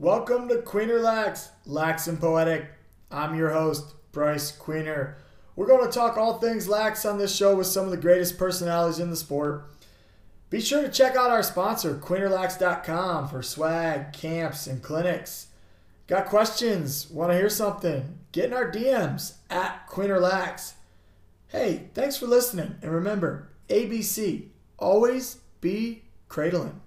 [0.00, 2.70] Welcome to Queener Lax, Lax and Poetic.
[3.10, 5.14] I'm your host, Bryce Queener.
[5.56, 8.38] We're going to talk all things lax on this show with some of the greatest
[8.38, 9.68] personalities in the sport.
[10.50, 15.48] Be sure to check out our sponsor, QueenerLax.com, for swag, camps, and clinics.
[16.06, 17.10] Got questions?
[17.10, 18.20] Want to hear something?
[18.30, 20.74] Get in our DMs at QueenerLax.
[21.48, 22.76] Hey, thanks for listening.
[22.82, 26.82] And remember, ABC, always be cradling.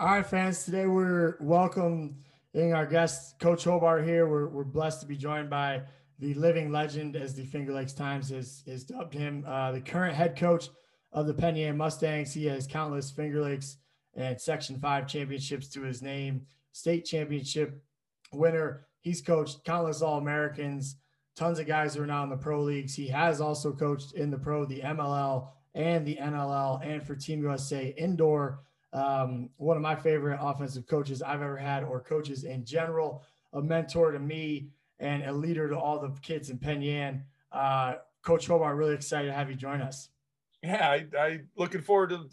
[0.00, 0.64] All right, fans.
[0.64, 2.14] Today we're welcoming
[2.56, 4.02] our guest, Coach Hobart.
[4.02, 5.82] Here, we're, we're blessed to be joined by
[6.18, 10.16] the living legend, as the Finger Lakes Times has, has dubbed him, uh, the current
[10.16, 10.70] head coach
[11.12, 12.32] of the Penn Yan Mustangs.
[12.32, 13.76] He has countless Finger Lakes
[14.14, 16.46] and Section Five championships to his name.
[16.72, 17.84] State championship
[18.32, 18.86] winner.
[19.00, 20.96] He's coached countless All Americans.
[21.36, 22.94] Tons of guys who are now in the pro leagues.
[22.94, 27.42] He has also coached in the pro, the MLL, and the NLL, and for Team
[27.42, 28.60] USA indoor
[28.92, 33.22] um, one of my favorite offensive coaches I've ever had, or coaches in general,
[33.52, 37.24] a mentor to me and a leader to all the kids in Penn Yan.
[37.52, 40.08] Uh, Coach Hobart, really excited to have you join us.
[40.62, 42.28] Yeah, I, I looking forward to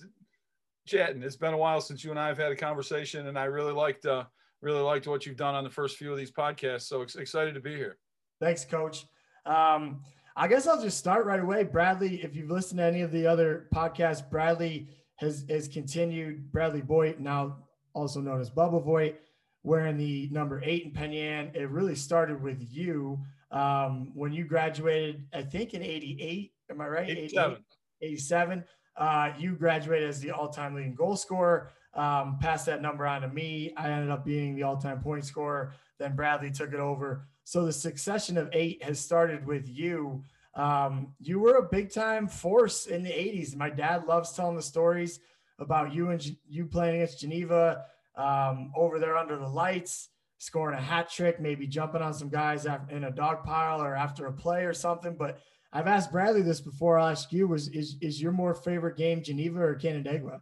[0.86, 1.23] chatting.
[1.23, 3.74] It's been a while since you and I have had a conversation, and I really
[3.74, 4.26] liked uh,
[4.62, 6.84] really liked what you've done on the first few of these podcasts.
[6.84, 7.98] So ex- excited to be here.
[8.42, 9.06] Thanks, Coach.
[9.46, 10.02] Um,
[10.36, 11.64] I guess I'll just start right away.
[11.64, 14.88] Bradley, if you've listened to any of the other podcasts, Bradley
[15.18, 16.52] has has continued.
[16.52, 17.58] Bradley Voigt, now
[17.94, 19.16] also known as Bubba Voigt,
[19.64, 21.52] wearing the number eight in Penn Yan.
[21.54, 23.20] It really started with you
[23.52, 26.52] um, when you graduated, I think in 88.
[26.70, 27.09] Am I right?
[27.09, 27.58] 87.
[28.02, 28.64] 87.
[28.96, 31.72] Uh, you graduated as the all-time leading goal scorer.
[31.94, 33.74] Um, passed that number on to me.
[33.78, 35.74] I ended up being the all-time point scorer.
[36.00, 37.28] Then Bradley took it over.
[37.44, 40.24] So the succession of eight has started with you.
[40.58, 43.55] Um, you were a big time force in the 80s.
[43.55, 45.19] My dad loves telling the stories
[45.59, 50.81] about you and you playing against Geneva um, over there under the lights, scoring a
[50.81, 54.66] hat trick, maybe jumping on some guys in a dog pile or after a play
[54.66, 55.16] or something.
[55.16, 55.40] But
[55.72, 56.97] I've asked Bradley this before.
[56.97, 60.41] I'll ask you: Was is is your more favorite game Geneva or Canandaigua?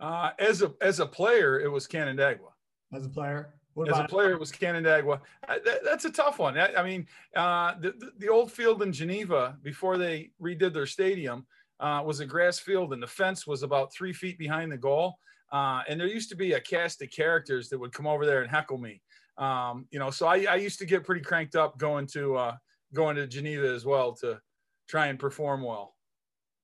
[0.00, 2.50] Uh, as a as a player, it was Canandaigua.
[2.92, 5.20] As a player, what As a player, it was Canandaigua.
[5.48, 6.56] That, that's a tough one.
[6.56, 10.86] I, I mean, uh, the, the, the, old field in Geneva, before they redid their
[10.86, 11.44] stadium,
[11.80, 15.18] uh, was a grass field, and the fence was about three feet behind the goal.
[15.52, 18.42] Uh, and there used to be a cast of characters that would come over there
[18.42, 19.00] and heckle me.
[19.38, 22.56] Um, you know, so I, I, used to get pretty cranked up going to uh,
[22.92, 24.40] going to Geneva as well to
[24.88, 25.96] try and perform well.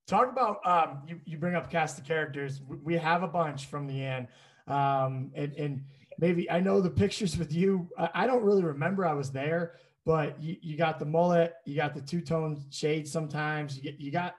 [0.07, 1.19] Talk about um, you.
[1.25, 2.61] You bring up cast of characters.
[2.83, 4.27] We have a bunch from the end,
[4.67, 5.83] um, and and
[6.21, 7.89] maybe I know the pictures with you.
[7.97, 9.73] I, don't really remember I was there,
[10.05, 13.75] but you, you got the mullet, you got the two tone shades sometimes.
[13.75, 14.35] You, get, you got,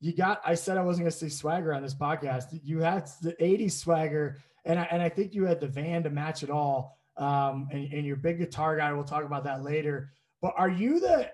[0.00, 2.46] you got, I said I wasn't going to say swagger on this podcast.
[2.64, 6.10] You had the 80s swagger, and I, and I think you had the van to
[6.10, 6.98] match it all.
[7.16, 8.92] Um, and, and you're big guitar guy.
[8.92, 10.10] We'll talk about that later.
[10.42, 11.30] But are you the,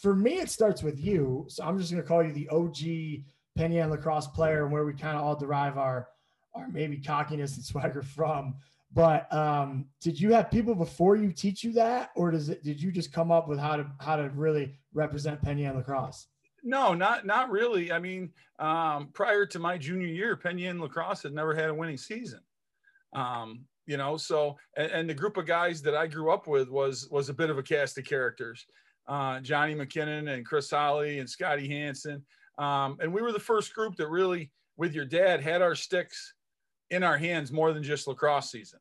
[0.00, 1.46] for me, it starts with you.
[1.48, 3.24] So I'm just going to call you the OG
[3.56, 6.08] Penn Yan lacrosse player and where we kind of all derive our,
[6.54, 8.54] our maybe cockiness and swagger from.
[8.96, 12.64] But um, did you have people before you teach you that, or does it?
[12.64, 16.28] Did you just come up with how to how to really represent Penn Yan lacrosse?
[16.62, 17.92] No, not not really.
[17.92, 21.74] I mean, um, prior to my junior year, Penn Yan lacrosse had never had a
[21.74, 22.40] winning season.
[23.12, 26.70] Um, you know, so and, and, the group of guys that I grew up with
[26.70, 28.64] was was a bit of a cast of characters.
[29.06, 32.24] Uh, Johnny McKinnon and Chris Holly and Scotty Hansen.
[32.56, 36.32] Um, and we were the first group that really, with your dad, had our sticks
[36.88, 38.80] in our hands more than just lacrosse season.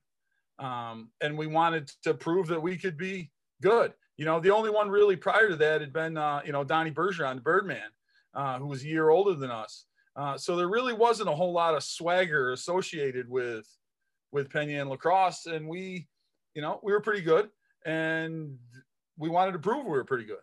[0.59, 3.93] Um, and we wanted to prove that we could be good.
[4.17, 6.91] You know, the only one really prior to that had been, uh, you know, Donnie
[6.91, 7.89] Bergeron, the Birdman,
[8.33, 9.85] uh, who was a year older than us.
[10.15, 13.67] Uh, so there really wasn't a whole lot of swagger associated with
[14.31, 16.07] with Penn Yan lacrosse, and we,
[16.53, 17.49] you know, we were pretty good,
[17.85, 18.57] and
[19.17, 20.39] we wanted to prove we were pretty good.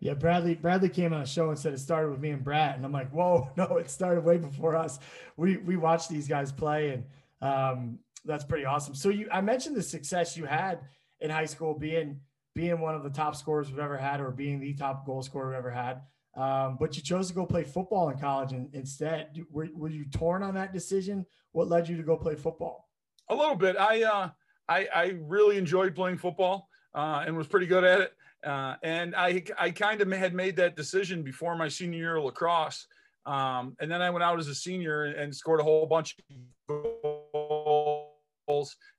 [0.00, 2.76] Yeah, Bradley Bradley came on a show and said it started with me and Brad,
[2.76, 4.98] and I'm like, whoa, no, it started way before us.
[5.36, 7.04] We we watched these guys play, and
[7.40, 8.94] um, that's pretty awesome.
[8.94, 10.80] So you, I mentioned the success you had
[11.20, 12.20] in high school, being
[12.54, 15.48] being one of the top scorers we've ever had, or being the top goal scorer
[15.48, 16.02] we've ever had.
[16.36, 19.40] Um, but you chose to go play football in college and instead.
[19.50, 21.26] Were, were you torn on that decision?
[21.52, 22.88] What led you to go play football?
[23.28, 23.76] A little bit.
[23.76, 24.30] I uh,
[24.68, 28.12] I, I really enjoyed playing football uh, and was pretty good at it.
[28.44, 32.24] Uh, and I I kind of had made that decision before my senior year of
[32.24, 32.86] lacrosse.
[33.26, 36.36] Um, and then I went out as a senior and scored a whole bunch of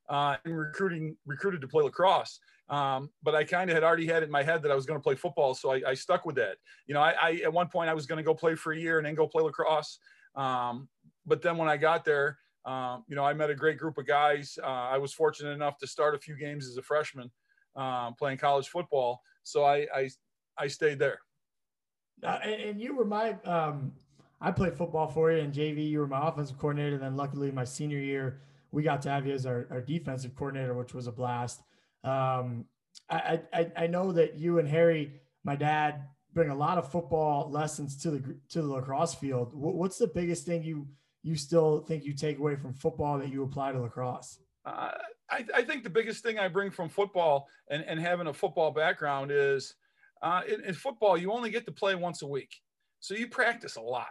[0.09, 2.39] uh, and recruiting recruited to play lacrosse.
[2.69, 5.00] Um, but I kind of had already had in my head that I was going
[5.00, 6.57] to play football, so I, I, stuck with that.
[6.85, 8.77] You know, I, I, at one point I was going to go play for a
[8.77, 9.97] year and then go play lacrosse.
[10.35, 10.88] Um,
[11.25, 14.06] but then when I got there, um, you know, I met a great group of
[14.06, 14.59] guys.
[14.61, 17.31] Uh, I was fortunate enough to start a few games as a freshman
[17.75, 20.09] um, playing college football, so I I,
[20.57, 21.19] I stayed there.
[22.21, 23.94] Uh, and, and, you were my um,
[24.41, 25.89] I played football for you in JV.
[25.89, 26.97] You were my offensive coordinator.
[26.97, 28.41] Then, luckily, my senior year,
[28.71, 31.62] we got to have you as our, our defensive coordinator, which was a blast.
[32.04, 32.66] Um,
[33.10, 35.13] I, I I know that you and Harry,
[35.44, 39.51] my dad, bring a lot of football lessons to the to the lacrosse field.
[39.54, 40.88] What's the biggest thing you
[41.24, 44.39] you still think you take away from football that you apply to lacrosse?
[44.66, 44.92] Uh,
[45.30, 48.72] I, I, think the biggest thing I bring from football and, and having a football
[48.72, 49.75] background is
[50.22, 52.56] uh, in, in, football, you only get to play once a week.
[53.00, 54.07] So you practice a lot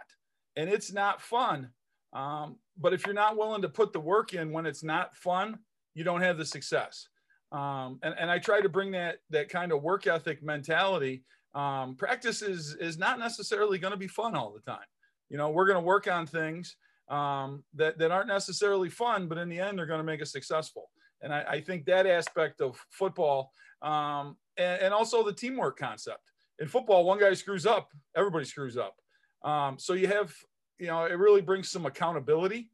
[0.55, 1.69] and it's not fun.
[2.13, 5.59] Um, but if you're not willing to put the work in when it's not fun,
[5.93, 7.07] you don't have the success.
[7.51, 11.23] Um, and, and I try to bring that, that kind of work ethic mentality.
[11.55, 14.85] Um, practice is, is not necessarily going to be fun all the time.
[15.29, 16.75] You know, we're going to work on things
[17.09, 20.31] um, that, that aren't necessarily fun, but in the end, they're going to make us
[20.31, 20.89] successful.
[21.21, 26.31] And I, I think that aspect of football um, and, and, also the teamwork concept.
[26.59, 28.95] In football, one guy screws up, everybody screws up.
[29.43, 30.33] Um, so you have,
[30.79, 32.69] you know, it really brings some accountability.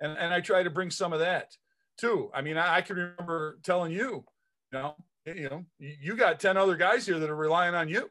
[0.00, 1.56] And, and I try to bring some of that
[1.98, 2.30] too.
[2.34, 4.24] I mean, I, I can remember telling you,
[4.72, 4.96] you know,
[5.26, 8.08] you know, you got 10 other guys here that are relying on you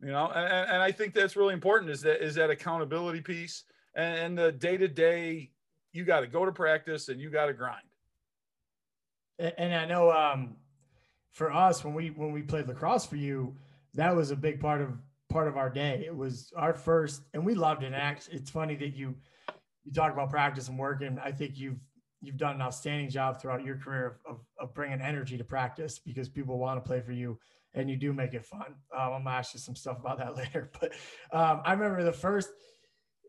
[0.00, 3.64] you know and, and i think that's really important is that is that accountability piece
[3.94, 5.50] and, and the day to day
[5.92, 7.82] you got to go to practice and you got to grind
[9.38, 10.56] and i know um,
[11.32, 13.54] for us when we when we played lacrosse for you
[13.94, 14.90] that was a big part of
[15.36, 18.74] part of our day it was our first and we loved it actually it's funny
[18.74, 19.14] that you
[19.84, 21.78] you talk about practice and work and i think you've
[22.22, 25.98] you've done an outstanding job throughout your career of, of, of bringing energy to practice
[25.98, 27.38] because people want to play for you
[27.74, 28.74] and you do make it fun.
[28.96, 30.92] Um, I'm gonna ask you some stuff about that later, but
[31.30, 32.48] um, I remember the first.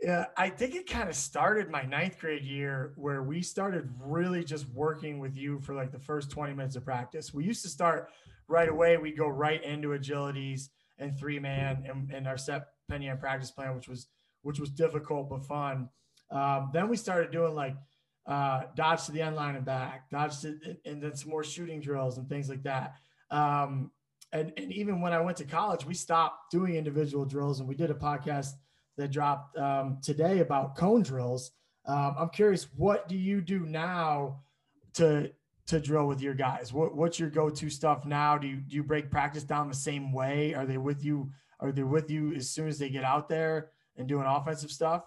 [0.08, 4.46] Uh, I think it kind of started my ninth grade year where we started really
[4.46, 7.34] just working with you for like the first 20 minutes of practice.
[7.34, 8.08] We used to start
[8.48, 8.96] right away.
[8.96, 13.52] We'd go right into agilities and three man and, and our set Penn Yan practice
[13.52, 14.08] plan, which was
[14.42, 15.90] which was difficult but fun.
[16.32, 17.76] Um, then we started doing like
[18.26, 21.80] uh, dodge to the end line and back, dodge to, and then some more shooting
[21.80, 22.96] drills and things like that.
[23.32, 23.92] Um,
[24.32, 27.76] and, and even when I went to college, we stopped doing individual drills and we
[27.76, 28.52] did a podcast
[28.98, 31.52] that dropped um, today about cone drills.
[31.86, 34.42] Um, I'm curious, what do you do now
[34.96, 35.32] to
[35.68, 36.74] to drill with your guys?
[36.74, 38.38] What, what's your go-to stuff now?
[38.38, 40.54] Do you do you break practice down the same way?
[40.54, 41.32] Are they with you?
[41.60, 45.04] Are they with you as soon as they get out there and doing offensive stuff?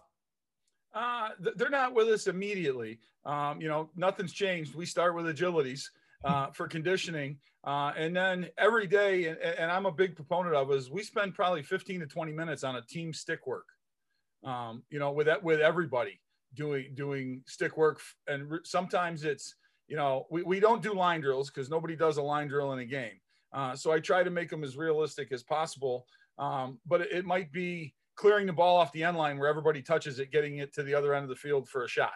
[0.93, 2.99] Uh, they're not with us immediately.
[3.25, 4.75] Um, you know, nothing's changed.
[4.75, 5.85] We start with agilities
[6.25, 7.39] uh, for conditioning.
[7.65, 11.35] Uh, and then every day, and, and, I'm a big proponent of, is we spend
[11.35, 13.67] probably 15 to 20 minutes on a team stick work.
[14.43, 16.19] Um, you know, with that, with everybody
[16.55, 19.55] doing doing stick work, and sometimes it's
[19.91, 22.79] you know we, we don't do line drills because nobody does a line drill in
[22.79, 23.21] a game.
[23.53, 26.07] Uh, so I try to make them as realistic as possible.
[26.39, 29.83] Um, but it, it might be clearing the ball off the end line where everybody
[29.83, 32.13] touches it, getting it to the other end of the field for a shot.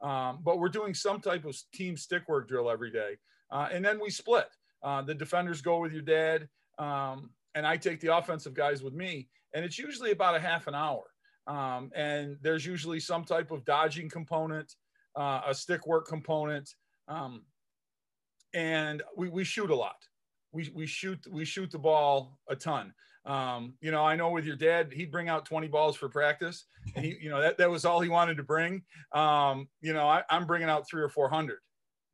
[0.00, 3.18] Um, but we're doing some type of team stick work drill every day.
[3.50, 4.48] Uh, and then we split.
[4.82, 8.94] Uh, the defenders go with your dad, um, and I take the offensive guys with
[8.94, 9.28] me.
[9.52, 11.02] And it's usually about a half an hour.
[11.46, 14.74] Um, and there's usually some type of dodging component,
[15.16, 16.70] uh, a stick work component,
[17.10, 17.42] um,
[18.54, 19.96] and we, we shoot a lot.
[20.52, 22.92] We, we shoot we shoot the ball a ton.
[23.26, 26.64] Um, you know, I know with your dad, he'd bring out 20 balls for practice,
[26.96, 28.82] and he, you know, that, that was all he wanted to bring.
[29.12, 31.58] Um, you know, I, I'm bringing out three or 400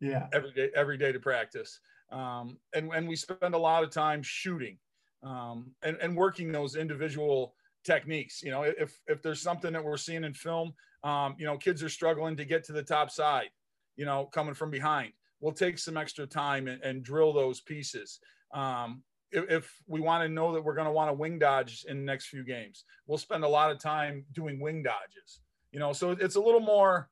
[0.00, 1.80] yeah every day every day to practice
[2.12, 4.78] um, and and we spend a lot of time shooting
[5.22, 9.96] um, and and working those individual techniques you know if if there's something that we're
[9.96, 10.72] seeing in film
[11.04, 13.48] um, you know kids are struggling to get to the top side
[13.96, 18.20] you know coming from behind we'll take some extra time and, and drill those pieces
[18.54, 21.84] um, if, if we want to know that we're going to want to wing dodge
[21.88, 25.40] in the next few games we'll spend a lot of time doing wing dodges
[25.72, 27.08] you know so it's a little more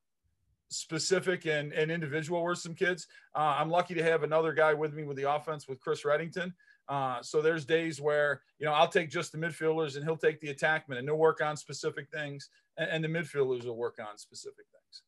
[0.75, 3.07] specific and, and individual with some kids.
[3.35, 6.53] Uh, I'm lucky to have another guy with me with the offense with Chris Reddington.
[6.89, 10.41] Uh, so there's days where, you know, I'll take just the midfielders and he'll take
[10.41, 14.19] the attackman and they'll work on specific things and, and the midfielders will work on
[14.19, 15.03] specific things.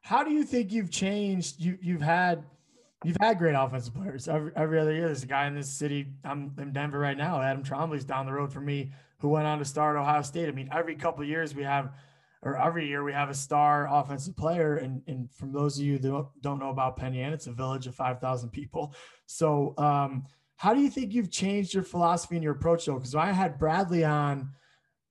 [0.00, 1.60] How do you think you've changed?
[1.60, 2.44] You, you've had,
[3.04, 5.06] you've had great offensive players every, every other year.
[5.06, 6.06] There's a guy in this city.
[6.24, 7.40] I'm in Denver right now.
[7.40, 10.48] Adam Trombley's down the road for me who went on to start Ohio State.
[10.48, 11.92] I mean, every couple years we have–
[12.42, 14.76] or every year we have a star offensive player.
[14.76, 17.86] And, and from those of you that don't know about Penn Yan, it's a village
[17.86, 18.94] of 5,000 people.
[19.26, 20.24] So, um,
[20.56, 22.94] how do you think you've changed your philosophy and your approach though?
[22.94, 24.50] Because I had Bradley on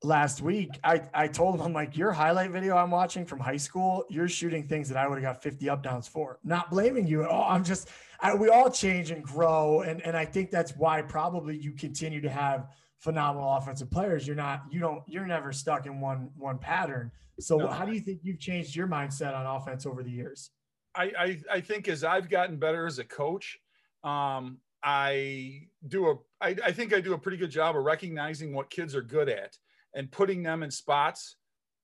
[0.04, 3.58] last week, I, I told him, I'm like, your highlight video I'm watching from high
[3.58, 6.40] school, you're shooting things that I would have got 50 up downs for.
[6.44, 7.50] Not blaming you at all.
[7.50, 7.90] I'm just,
[8.20, 9.82] I, we all change and grow.
[9.82, 12.68] And, and I think that's why probably you continue to have
[13.00, 14.26] phenomenal offensive players.
[14.26, 17.12] You're not, you don't, you're never stuck in one, one pattern.
[17.40, 17.68] So no.
[17.68, 20.52] how do you think you've changed your mindset on offense over the years?
[20.96, 23.60] I, I, I think as I've gotten better as a coach,
[24.04, 28.54] um, I do a, I, I think I do a pretty good job of recognizing
[28.54, 29.58] what kids are good at
[29.94, 31.36] and putting them in spots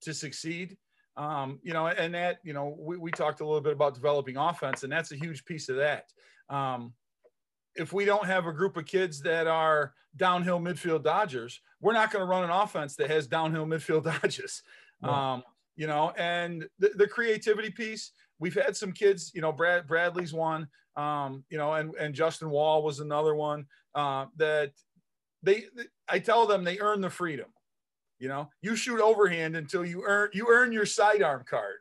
[0.02, 0.78] to succeed.
[1.18, 4.38] Um, you know, and that, you know, we, we talked a little bit about developing
[4.38, 6.12] offense, and that's a huge piece of that.
[6.50, 6.94] Um,
[7.76, 12.12] if we don't have a group of kids that are downhill midfield dodgers, we're not
[12.12, 14.62] going to run an offense that has downhill midfield dodges.
[15.04, 15.44] Um,
[15.76, 20.34] you know, and the, the, creativity piece, we've had some kids, you know, Brad Bradley's
[20.34, 24.72] one, um, you know, and, and Justin Wall was another one uh, that
[25.44, 25.66] they,
[26.08, 27.48] I tell them they earn the freedom.
[28.20, 31.78] You know, you shoot overhand until you earn you earn your sidearm card.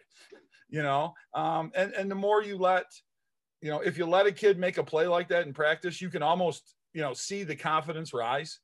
[0.69, 2.87] You know, um, and and the more you let,
[3.61, 6.11] you know, if you let a kid make a play like that in practice, you
[6.11, 8.59] can almost you know see the confidence rise.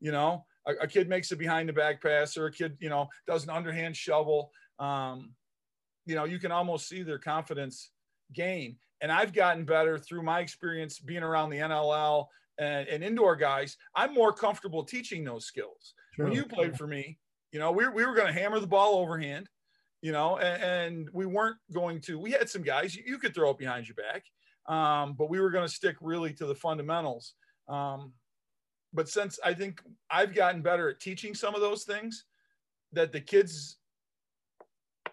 [0.00, 2.88] You know, a, a kid makes a behind the back pass, or a kid you
[2.88, 4.52] know does an underhand shovel.
[4.78, 5.34] Um,
[6.06, 7.90] you know, you can almost see their confidence
[8.32, 8.76] gain.
[9.00, 12.26] And I've gotten better through my experience being around the NLL
[12.58, 13.76] and, and indoor guys.
[13.94, 16.26] I'm more comfortable teaching those skills True.
[16.26, 17.18] When you played for me,
[17.50, 19.48] you know, we, we were going to hammer the ball overhand,
[20.00, 22.18] you know, and, and, we weren't going to.
[22.18, 24.24] We had some guys you, could throw it behind your back,
[24.66, 27.34] um, but we were going to stick really to the fundamentals.
[27.68, 28.12] Um,
[28.92, 32.24] but since I think I've gotten better at teaching some of those things,
[32.92, 33.78] that the kids,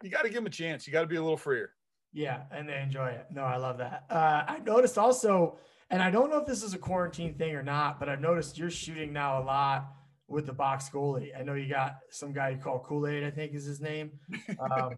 [0.03, 0.86] you got to give them a chance.
[0.86, 1.72] You got to be a little freer.
[2.13, 3.25] Yeah, and they enjoy it.
[3.31, 4.05] No, I love that.
[4.10, 5.58] Uh, I noticed also,
[5.89, 8.58] and I don't know if this is a quarantine thing or not, but I've noticed
[8.58, 9.93] you're shooting now a lot
[10.32, 11.38] with the box goalie.
[11.38, 14.12] I know you got some guy you call Kool Aid, I think is his name.
[14.60, 14.98] Um,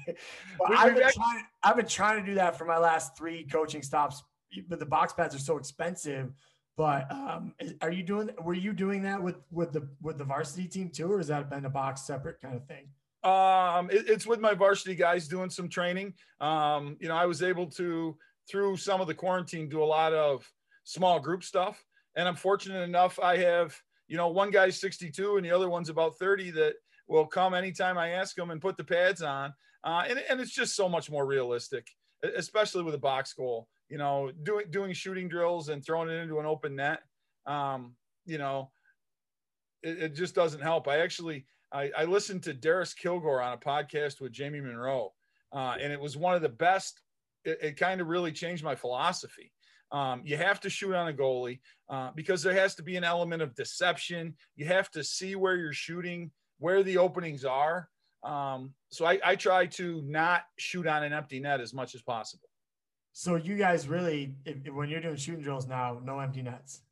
[0.68, 4.22] I've, been trying, I've been trying to do that for my last three coaching stops,
[4.68, 6.32] but the box pads are so expensive.
[6.76, 8.30] But um, are you doing?
[8.40, 11.50] Were you doing that with with the with the varsity team too, or has that
[11.50, 12.86] been a box separate kind of thing?
[13.24, 16.14] Um, it, it's with my varsity guys doing some training.
[16.40, 18.16] Um, you know, I was able to
[18.48, 20.48] through some of the quarantine do a lot of
[20.84, 23.76] small group stuff, and I'm fortunate enough I have
[24.08, 26.74] you know, one guy's 62 and the other one's about 30 that
[27.06, 29.52] will come anytime I ask them and put the pads on.
[29.84, 31.86] Uh, and, and it's just so much more realistic,
[32.36, 33.68] especially with a box goal.
[33.88, 37.00] You know, doing doing shooting drills and throwing it into an open net.
[37.46, 37.94] Um,
[38.26, 38.70] you know,
[39.82, 40.88] it, it, just doesn't help.
[40.88, 45.14] I actually I, I, listened to Darius Kilgore on a podcast with Jamie Monroe,
[45.54, 47.00] uh, and it was one of the best.
[47.46, 49.52] It, it kind of really changed my philosophy.
[49.90, 53.04] Um, you have to shoot on a goalie uh, because there has to be an
[53.04, 54.34] element of deception.
[54.56, 57.88] You have to see where you're shooting, where the openings are.
[58.22, 62.02] Um, so I, I try to not shoot on an empty net as much as
[62.02, 62.48] possible.
[63.12, 66.82] So you guys really, if, when you're doing shooting drills now, no empty nets.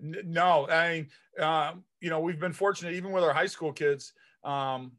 [0.00, 1.08] No, I mean,
[1.40, 4.12] um, you know, we've been fortunate even with our high school kids.
[4.42, 4.92] Um,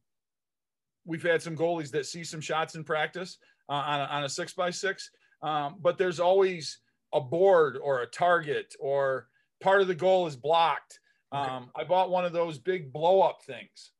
[1.05, 3.37] we've had some goalies that see some shots in practice
[3.69, 5.11] uh, on, a, on a six by six,
[5.43, 6.79] um, but there's always
[7.15, 9.27] a board or a target or
[9.61, 10.99] part of the goal is blocked.
[11.31, 13.91] Um, I bought one of those big blow up things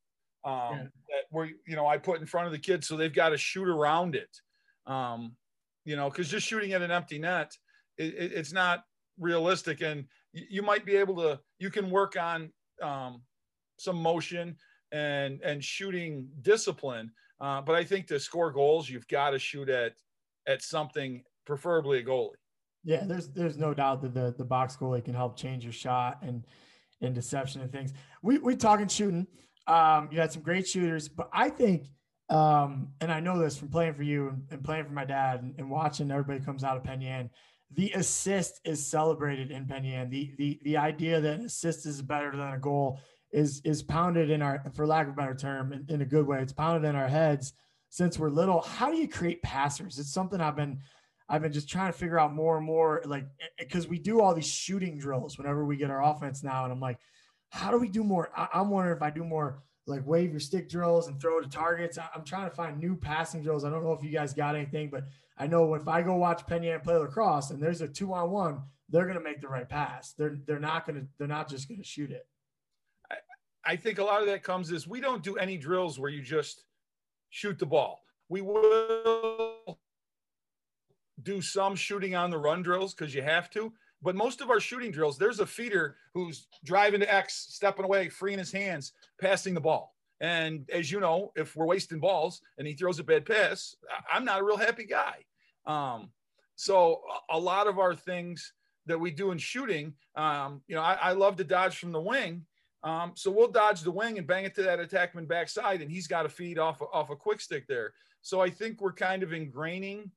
[0.46, 0.84] um, yeah.
[0.84, 3.38] that where you know I put in front of the kids so they've got to
[3.38, 4.30] shoot around it.
[4.86, 5.36] Um,
[5.84, 7.56] you know, because just shooting at an empty net,
[7.98, 8.84] it, it, it's not
[9.20, 11.40] realistic, and you, you, might be able to.
[11.60, 13.22] You can work on um,
[13.78, 14.56] some motion
[14.92, 19.70] and and shooting discipline, uh, but I think to score goals, you've got to shoot
[19.70, 19.94] at
[20.48, 22.36] at something, preferably a goalie.
[22.86, 26.20] Yeah, there's there's no doubt that the the box goalie can help change your shot
[26.22, 26.46] and
[27.02, 27.92] and deception and things.
[28.22, 29.28] We we talking shooting.
[29.68, 31.88] Um, you had some great shooters, but I think,
[32.30, 35.42] um, and I know this from playing for you and, and playing for my dad
[35.42, 37.32] and, and, watching everybody comes out of Penn Yan,
[37.72, 40.12] the assist is celebrated in Penn Yan.
[40.12, 43.00] The the the idea that an assist is better than a goal
[43.32, 46.28] is is pounded in our, for lack of a better term, in, in a good
[46.28, 46.40] way.
[46.40, 47.54] It's pounded in our heads
[47.90, 48.62] since we're little.
[48.62, 49.98] How do you create passers?
[49.98, 50.80] It's something I've been
[51.28, 53.26] I've been just trying to figure out more and more, like,
[53.58, 56.64] because we do all these shooting drills whenever we get our offense now.
[56.64, 57.00] And I'm like,
[57.50, 58.32] how do we do more?
[58.36, 61.50] I- am wondering if I do more like wave your stick drills and throw to
[61.50, 61.98] targets.
[61.98, 63.64] I- am trying to find new passing drills.
[63.64, 65.06] I don't know if you guys got anything, but
[65.38, 68.30] I know if I go watch Penn Yan play lacrosse and there's a two on
[68.30, 70.14] one, they're going to make the right pass.
[70.14, 72.28] They're, they're not going to, they're not just going to shoot it.
[73.12, 73.16] I,
[73.66, 76.22] I think a lot of that comes is we don't do any drills where you
[76.22, 76.64] just
[77.30, 78.04] shoot the ball.
[78.30, 79.80] We will
[81.24, 84.60] do some shooting on the run drills because you have to, but most of our
[84.60, 89.54] shooting drills, there's a feeder who's driving to X, stepping away, freeing his hands, passing
[89.54, 89.96] the ball.
[90.22, 93.76] And as you know, if we're wasting balls and he throws a bad pass,
[94.12, 95.26] I'm not a real happy guy.
[95.66, 96.10] Um,
[96.56, 98.54] so a lot of our things
[98.86, 102.00] that we do in shooting, um, you know, I, I, love to dodge from the
[102.00, 102.46] wing.
[102.84, 106.08] Um, so we'll dodge the wing and bang it to that attackman backside, and he's
[106.08, 107.94] got to feed off off a quick stick there.
[108.22, 110.12] So I think we're kind of ingraining,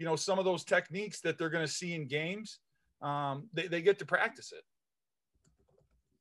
[0.00, 2.58] you know, some of those techniques that they're going to see in games.
[3.02, 4.62] Um, they, they get to practice it.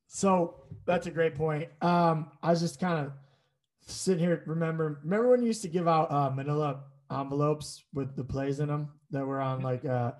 [0.08, 1.70] So that's a great point.
[1.82, 3.14] Um, I was just kind of
[3.88, 4.44] sitting here.
[4.46, 8.68] Remember, remember when you used to give out uh, Manila envelopes with the plays in
[8.68, 10.12] them that were on like, uh,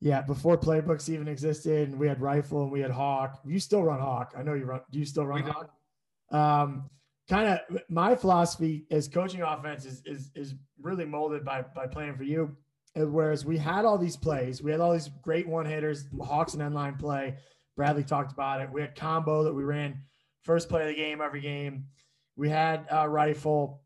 [0.00, 3.40] yeah, before playbooks even existed, and we had rifle and we had hawk.
[3.46, 4.34] You still run hawk.
[4.36, 4.80] I know you run.
[4.90, 5.70] Do you still run hawk?
[6.32, 6.90] Um,
[7.28, 12.16] kind of my philosophy as coaching offense is, is is really molded by by playing
[12.16, 12.56] for you.
[12.94, 16.62] Whereas we had all these plays, we had all these great one hitters, Hawks and
[16.62, 17.36] end line play.
[17.76, 18.70] Bradley talked about it.
[18.70, 20.02] We had combo that we ran
[20.42, 21.86] first play of the game every game.
[22.36, 23.82] We had a rifle,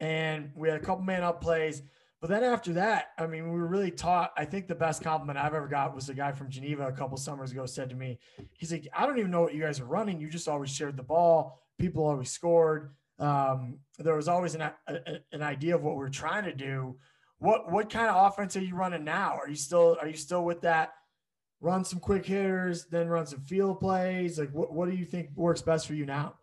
[0.00, 1.82] and we had a couple man up plays.
[2.20, 4.32] But then after that, I mean, we were really taught.
[4.36, 7.16] I think the best compliment I've ever got was a guy from Geneva a couple
[7.16, 8.20] summers ago said to me,
[8.52, 10.20] he's like, I don't even know what you guys are running.
[10.20, 11.60] You just always shared the ball.
[11.80, 12.94] People always scored.
[13.18, 14.72] Um, there was always an, a,
[15.32, 16.96] an idea of what we are trying to do.
[17.42, 19.36] What what kind of offense are you running now?
[19.36, 20.92] Are you still are you still with that?
[21.60, 24.38] Run some quick hitters, then run some field plays.
[24.38, 26.34] Like what, what do you think works best for you now?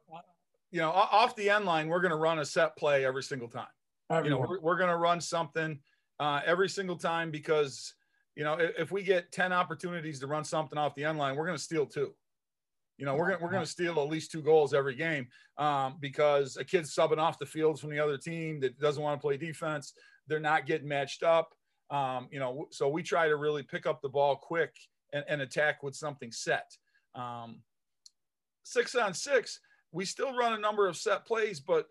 [0.71, 3.47] You know, off the end line, we're going to run a set play every single
[3.47, 3.65] time.
[4.11, 4.25] Everyone.
[4.25, 5.79] You know, we're, we're going to run something
[6.19, 7.93] uh, every single time because
[8.35, 11.37] you know if, if we get ten opportunities to run something off the end line,
[11.37, 12.13] we're going to steal two.
[12.97, 16.57] You know, we're gonna we're gonna steal at least two goals every game um, because
[16.57, 19.37] a kid's subbing off the field from the other team that doesn't want to play
[19.37, 19.93] defense.
[20.29, 21.53] They're not getting matched up.
[21.91, 24.75] Um, you know, so we try to really pick up the ball quick
[25.11, 26.71] and, and attack with something set.
[27.15, 27.61] Um,
[28.63, 29.59] six on six,
[29.91, 31.87] we still run a number of set plays, but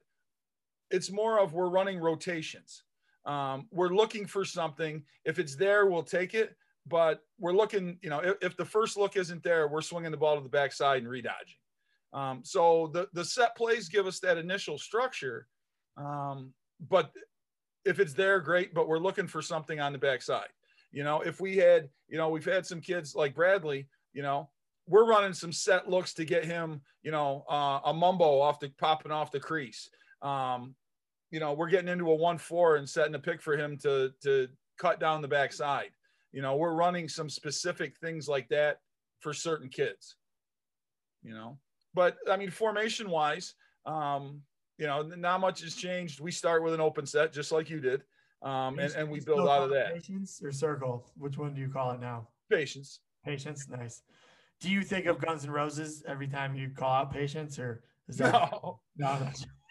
[0.90, 2.84] it's more of we're running rotations.
[3.26, 5.02] Um, we're looking for something.
[5.24, 6.56] If it's there, we'll take it
[6.88, 10.16] but we're looking, you know, if, if, the first look isn't there, we're swinging the
[10.16, 11.56] ball to the backside and redodging.
[12.12, 15.46] Um, so the, the set plays give us that initial structure.
[15.96, 16.52] Um,
[16.88, 17.12] but
[17.84, 20.48] if it's there, great, but we're looking for something on the backside.
[20.90, 24.48] You know, if we had, you know, we've had some kids like Bradley, you know,
[24.86, 28.70] we're running some set looks to get him, you know, uh, a mumbo off the
[28.78, 29.90] popping off the crease.
[30.22, 30.74] Um,
[31.30, 34.12] you know, we're getting into a one four and setting a pick for him to
[34.22, 35.90] to cut down the backside.
[36.32, 38.80] You know, we're running some specific things like that
[39.20, 40.16] for certain kids.
[41.22, 41.58] You know,
[41.94, 44.40] but I mean, formation wise, um,
[44.78, 46.20] you know, not much has changed.
[46.20, 48.02] We start with an open set, just like you did,
[48.42, 49.94] um, and, and we build out of that.
[49.94, 51.04] Patience or circle?
[51.16, 52.28] Which one do you call it now?
[52.50, 53.00] Patience.
[53.24, 53.68] Patience.
[53.68, 54.02] Nice.
[54.60, 58.16] Do you think of Guns N' Roses every time you call out patience, or is
[58.16, 58.80] that no?
[58.96, 59.18] No,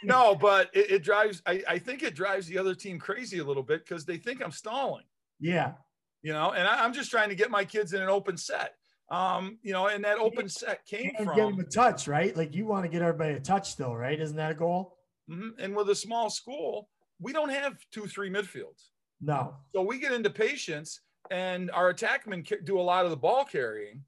[0.04, 1.41] no, but it, it drives.
[1.46, 4.43] I, I think it drives the other team crazy a little bit because they think
[4.43, 5.06] I'm stalling.
[5.39, 5.74] Yeah,
[6.22, 8.76] you know, and I, am just trying to get my kids in an open set.
[9.10, 12.36] Um, you know, and that open set came and from get them a touch, right?
[12.36, 14.20] Like you want to get everybody a touch still, right?
[14.20, 14.97] Isn't that a goal?
[15.30, 15.60] Mm-hmm.
[15.60, 18.90] And with a small school, we don't have two, three midfields.
[19.22, 19.56] No.
[19.74, 24.04] So we get into patience, and our attackmen do a lot of the ball carrying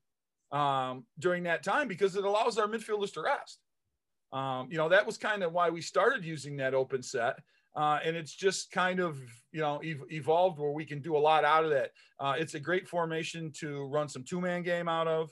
[0.51, 3.59] um, during that time because it allows our midfielders to rest.
[4.31, 7.39] Um, you know, that was kind of why we started using that open set
[7.75, 9.17] uh, and it's just kind of
[9.51, 11.91] you know ev- evolved where we can do a lot out of that.
[12.19, 15.31] Uh, it's a great formation to run some two man game out of.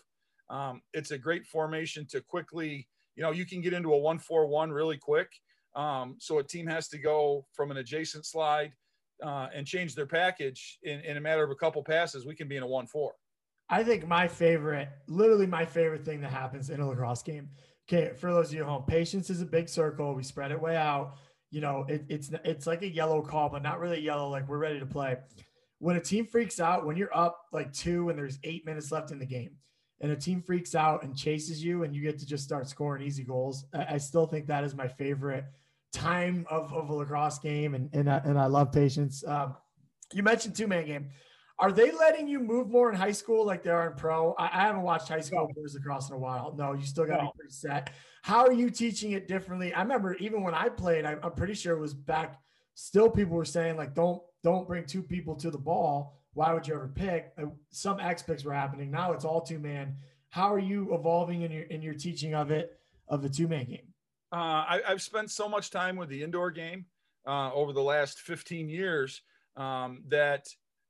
[0.49, 4.19] Um, it's a great formation to quickly you know you can get into a one
[4.19, 5.31] four one really quick.
[5.77, 8.73] Um, so a team has to go from an adjacent slide
[9.23, 12.25] uh, and change their package in, in a matter of a couple passes.
[12.25, 13.13] We can be in a one four.
[13.69, 17.49] I think my favorite, literally my favorite thing that happens in a lacrosse game.
[17.87, 20.13] Okay, for those of you at home, patience is a big circle.
[20.13, 21.15] We spread it way out
[21.49, 24.29] you know, it, it's it's like a yellow call, but not really yellow.
[24.29, 25.17] Like we're ready to play.
[25.79, 29.11] When a team freaks out, when you're up like two and there's eight minutes left
[29.11, 29.51] in the game,
[30.01, 33.05] and a team freaks out and chases you, and you get to just start scoring
[33.05, 35.45] easy goals, I, I still think that is my favorite
[35.93, 39.23] time of, of a lacrosse game, and and I, and I love patience.
[39.25, 39.55] Um,
[40.13, 41.09] you mentioned two man game.
[41.59, 44.33] Are they letting you move more in high school like they are in pro?
[44.33, 45.63] I, I haven't watched high school no.
[45.73, 46.53] lacrosse in a while.
[46.55, 47.31] No, you still got to no.
[47.31, 47.89] be pretty set.
[48.21, 49.73] How are you teaching it differently?
[49.73, 52.39] I remember even when I played, I, I'm pretty sure it was back.
[52.75, 56.21] Still, people were saying like, don't don't bring two people to the ball.
[56.33, 57.33] Why would you ever pick?
[57.41, 58.91] Uh, some X picks were happening.
[58.91, 59.95] Now it's all two man.
[60.29, 63.65] How are you evolving in your in your teaching of it of the two man
[63.65, 63.93] game?
[64.37, 66.85] Uh, I, have spent so much time with the indoor game
[67.25, 69.23] uh, over the last 15 years
[69.55, 70.47] um, that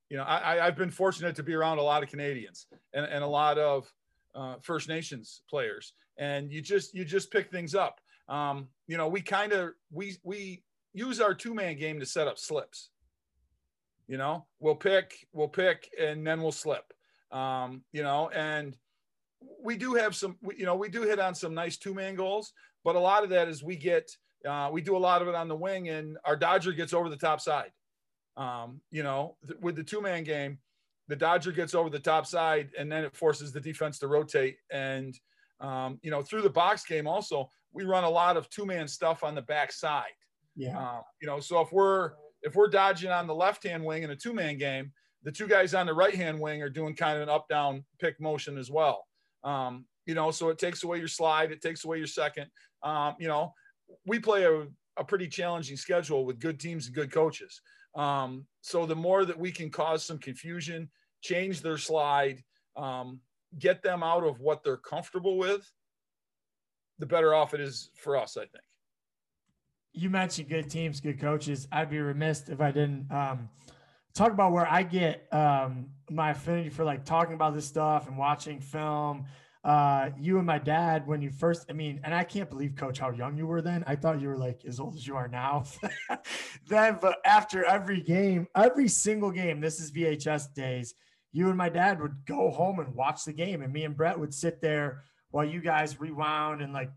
[0.09, 3.23] you know, I, I've been fortunate to be around a lot of Canadians and, and
[3.23, 3.89] a lot of
[4.35, 8.01] uh, First Nations players, and you just you just pick things up.
[8.27, 12.27] Um, you know, we kind of we we use our two man game to set
[12.27, 12.89] up slips.
[14.09, 16.93] You know, we'll pick, we'll pick, and then we'll slip.
[17.31, 18.75] Um, you know, and
[19.61, 22.51] we do have some, you know, we do hit on some nice two man goals,
[22.87, 24.09] but a lot of that is we get,
[24.47, 27.09] uh, we do a lot of it on the wing, and our Dodger gets over
[27.09, 27.73] the top side.
[28.37, 30.59] Um, you know, th- with the two man game,
[31.09, 34.55] the Dodger gets over the top side, and then it forces the defense to rotate.
[34.71, 35.13] And
[35.59, 38.87] um, you know, through the box game, also we run a lot of two man
[38.87, 40.15] stuff on the back side.
[40.55, 40.79] Yeah.
[40.79, 44.11] Uh, you know, so if we're if we're dodging on the left hand wing in
[44.11, 47.17] a two man game, the two guys on the right hand wing are doing kind
[47.17, 49.03] of an up down pick motion as well.
[49.43, 52.47] Um, you know, so it takes away your slide, it takes away your second.
[52.81, 53.53] Um, you know,
[54.07, 54.65] we play a,
[54.97, 57.61] a pretty challenging schedule with good teams and good coaches.
[57.93, 60.89] Um, so the more that we can cause some confusion,
[61.21, 62.43] change their slide,
[62.75, 63.19] um,
[63.59, 65.71] get them out of what they're comfortable with,
[66.97, 68.63] the better off it is for us, I think
[69.97, 71.67] you mentioned good teams, good coaches.
[71.71, 73.49] I'd be remiss if I didn't um,
[74.13, 78.15] talk about where I get um, my affinity for like talking about this stuff and
[78.15, 79.25] watching film.
[79.67, 82.99] Uh, you and my dad, when you first, I mean, and I can't believe, coach,
[82.99, 83.83] how young you were then.
[83.85, 85.65] I thought you were like as old as you are now.
[86.69, 90.93] then, but after every game, every single game, this is VHS days,
[91.33, 93.61] you and my dad would go home and watch the game.
[93.61, 96.89] And me and Brett would sit there while you guys rewound and like,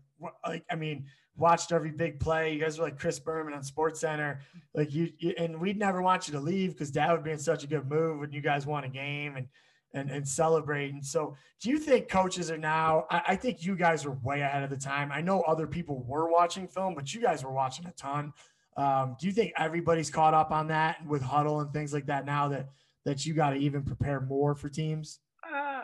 [0.47, 2.53] like, I mean, watched every big play.
[2.53, 4.39] You guys were like Chris Berman on Sports Center,
[4.73, 7.37] like you, you and we'd never want you to leave because Dad would be in
[7.37, 9.47] such a good mood when you guys won a game and
[9.93, 10.93] and and celebrate.
[10.93, 13.05] And so, do you think coaches are now?
[13.09, 15.11] I, I think you guys are way ahead of the time.
[15.11, 18.33] I know other people were watching film, but you guys were watching a ton.
[18.77, 22.25] Um, do you think everybody's caught up on that with Hudl and things like that
[22.25, 22.69] now that
[23.05, 25.19] that you got to even prepare more for teams?
[25.51, 25.83] Uh,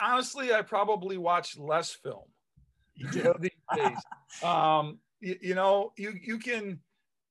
[0.00, 2.24] honestly, I probably watch less film
[3.00, 3.98] you know, these days.
[4.44, 6.78] Um, you, you, know, you you can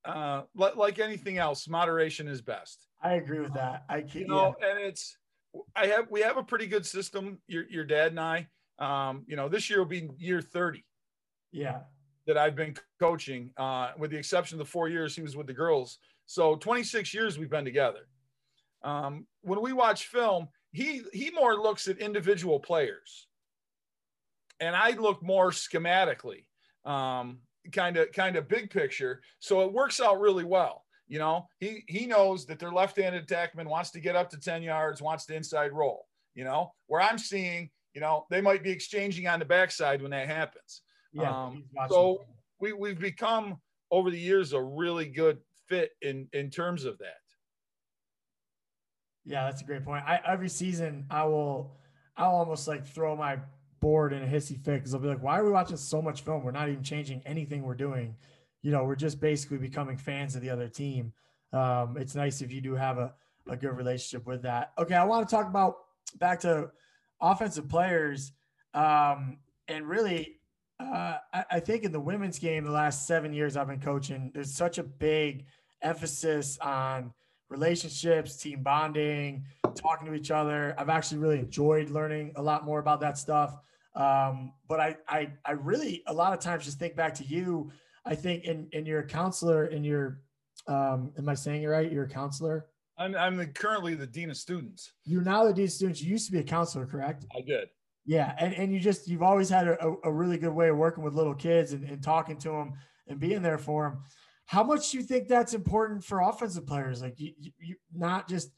[0.04, 2.88] uh, like anything else, moderation is best.
[3.02, 3.86] I agree with that.
[3.88, 4.72] I can, you know, yeah.
[4.72, 5.18] and it's
[5.76, 7.40] I have we have a pretty good system.
[7.48, 8.48] Your your dad and I,
[8.80, 10.86] um, you know, this year will be year thirty.
[11.52, 11.82] Yeah.
[12.28, 15.48] That I've been coaching, uh, with the exception of the four years he was with
[15.48, 15.98] the girls.
[16.28, 18.08] So 26 years we've been together.
[18.84, 23.30] Um, when we watch film, he he more looks at individual players
[24.60, 26.46] and I look more schematically,
[26.86, 27.40] um,
[27.72, 29.22] kind of kind of big picture.
[29.40, 30.86] So it works out really well.
[31.10, 34.62] You know, he he knows that their left-handed attackman wants to get up to 10
[34.62, 36.06] yards, wants to inside roll.
[36.36, 40.12] You know, where I'm seeing, you know, they might be exchanging on the backside when
[40.12, 40.84] that happens.
[41.12, 41.48] Yeah.
[41.48, 42.24] Um, so
[42.62, 43.58] we we've become
[43.92, 47.18] over the years a really good fit in in terms of that.
[49.26, 50.04] Yeah, that's a great point.
[50.06, 51.76] I every season I will
[52.16, 53.40] I'll almost like throw my
[53.80, 56.22] board in a hissy fit because I'll be like, why are we watching so much
[56.22, 56.44] film?
[56.44, 58.16] We're not even changing anything we're doing.
[58.62, 61.14] You know, we're just basically becoming fans of the other team.
[61.54, 63.14] Um, it's nice if you do have a,
[63.48, 64.74] a good relationship with that.
[64.78, 65.78] Okay, I want to talk about
[66.20, 66.72] back to
[67.22, 68.32] offensive players.
[68.74, 70.40] Um, and really,
[70.80, 74.32] uh, I, I think in the women's game, the last seven years I've been coaching,
[74.34, 75.46] there's such a big
[75.82, 77.14] emphasis on
[77.50, 79.44] relationships, team bonding,
[79.76, 80.76] talking to each other.
[80.78, 83.56] I've actually really enjoyed learning a lot more about that stuff.
[83.96, 87.72] Um, but I, I, I really, a lot of times just think back to you.
[88.10, 90.22] I think in, in your counselor in your,
[90.68, 91.92] um, am I saying it right?
[91.92, 92.66] You're a counselor.
[92.98, 94.92] I'm, I'm the, currently the dean of students.
[95.06, 96.02] You're now the dean of students.
[96.02, 97.26] You used to be a counselor, correct?
[97.38, 97.70] I did.
[98.06, 98.34] Yeah.
[98.40, 101.14] And, and you just, you've always had a, a really good way of working with
[101.14, 102.74] little kids and, and talking to them
[103.08, 104.02] and being there for them.
[104.48, 107.04] How much do you think that's important for offensive players?
[107.04, 108.50] Like you, you not just,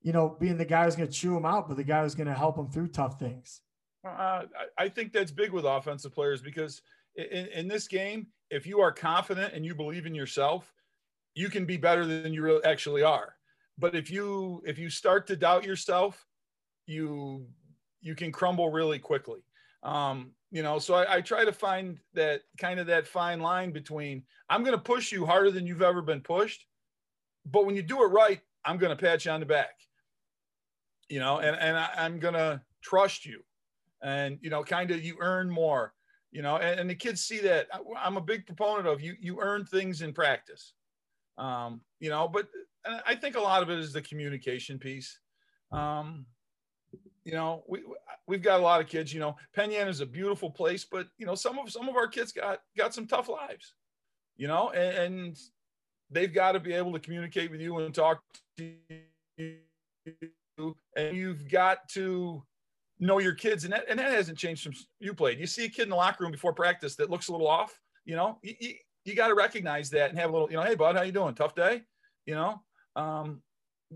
[0.00, 2.14] you know, being the guy who's going to chew them out, but the guy who's
[2.14, 3.60] going to help them through tough things.
[4.06, 4.44] Uh,
[4.78, 6.82] I think that's big with offensive players because
[7.16, 10.72] in, in this game, if you are confident and you believe in yourself,
[11.34, 13.34] you can be better than you actually are.
[13.76, 16.24] But if you if you start to doubt yourself,
[16.86, 17.46] you
[18.00, 19.40] you can crumble really quickly.
[19.82, 23.72] Um, you know, so I, I try to find that kind of that fine line
[23.72, 26.64] between I'm going to push you harder than you've ever been pushed,
[27.44, 29.74] but when you do it right, I'm going to pat you on the back.
[31.08, 33.42] You know, and and I, I'm going to trust you
[34.02, 35.93] and you know kind of you earn more
[36.34, 37.68] you know and, and, the kids see that
[38.02, 40.74] i'm a big proponent of you you earn things in practice.
[41.38, 42.48] Um, you know but
[43.06, 45.18] i think a lot of it is the communication piece.
[45.72, 46.26] Um,
[47.24, 47.82] you know we
[48.26, 51.08] we've got a lot of kids you know penn yan is a beautiful place but
[51.18, 53.74] you know some of some of our kids got got some tough lives
[54.36, 55.38] you know and, and
[56.10, 58.22] they've got to be able to communicate with you and talk
[58.58, 58.72] to
[59.38, 59.56] you
[60.96, 62.42] and you've got to
[63.04, 65.38] know your kids, and that, and that hasn't changed since you played.
[65.38, 67.78] You see a kid in the locker room before practice that looks a little off,
[68.04, 70.62] you know, you, you, you got to recognize that and have a little, you know,
[70.62, 71.34] hey bud, how you doing?
[71.34, 71.82] Tough day,
[72.26, 72.62] you know,
[72.96, 73.42] um,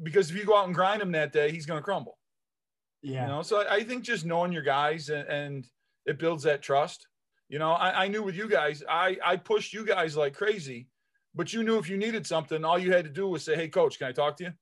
[0.03, 2.18] because if you go out and grind him that day, he's going to crumble.
[3.03, 3.23] Yeah.
[3.23, 5.66] You know, so I, I, think just knowing your guys and, and
[6.05, 7.07] it builds that trust.
[7.49, 10.88] You know, I, I knew with you guys, I I pushed you guys like crazy,
[11.35, 13.68] but you knew if you needed something, all you had to do was say, "Hey,
[13.68, 14.53] coach, can I talk to you?"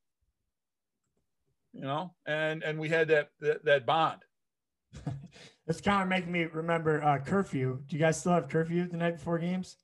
[1.72, 4.20] You know, and and we had that that, that bond.
[5.66, 7.80] it's kind of making me remember uh, curfew.
[7.86, 9.76] Do you guys still have curfew the night before games?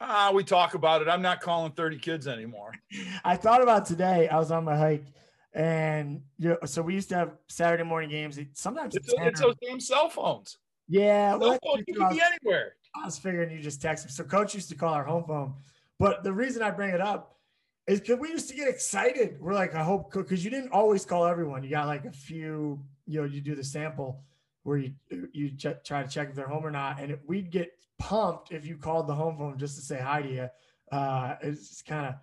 [0.00, 1.08] Ah, we talk about it.
[1.08, 2.72] I'm not calling 30 kids anymore.
[3.24, 4.28] I thought about today.
[4.28, 5.06] I was on my hike,
[5.52, 8.38] and you know, so we used to have Saturday morning games.
[8.54, 10.58] Sometimes it's, it's those damn cell phones.
[10.88, 12.74] Yeah, well, you can be anywhere.
[12.94, 14.10] I was figuring you just text me.
[14.10, 15.54] So coach used to call our home phone,
[15.98, 17.38] but the reason I bring it up
[17.86, 19.40] is because we used to get excited.
[19.40, 21.62] We're like, I hope because you didn't always call everyone.
[21.62, 22.82] You got like a few.
[23.06, 24.24] You know, you do the sample
[24.64, 24.92] where you
[25.32, 28.50] you ch- try to check if they're home or not, and it, we'd get pumped
[28.50, 30.48] if you called the home phone just to say hi to you.
[30.90, 32.14] Uh, it's kind of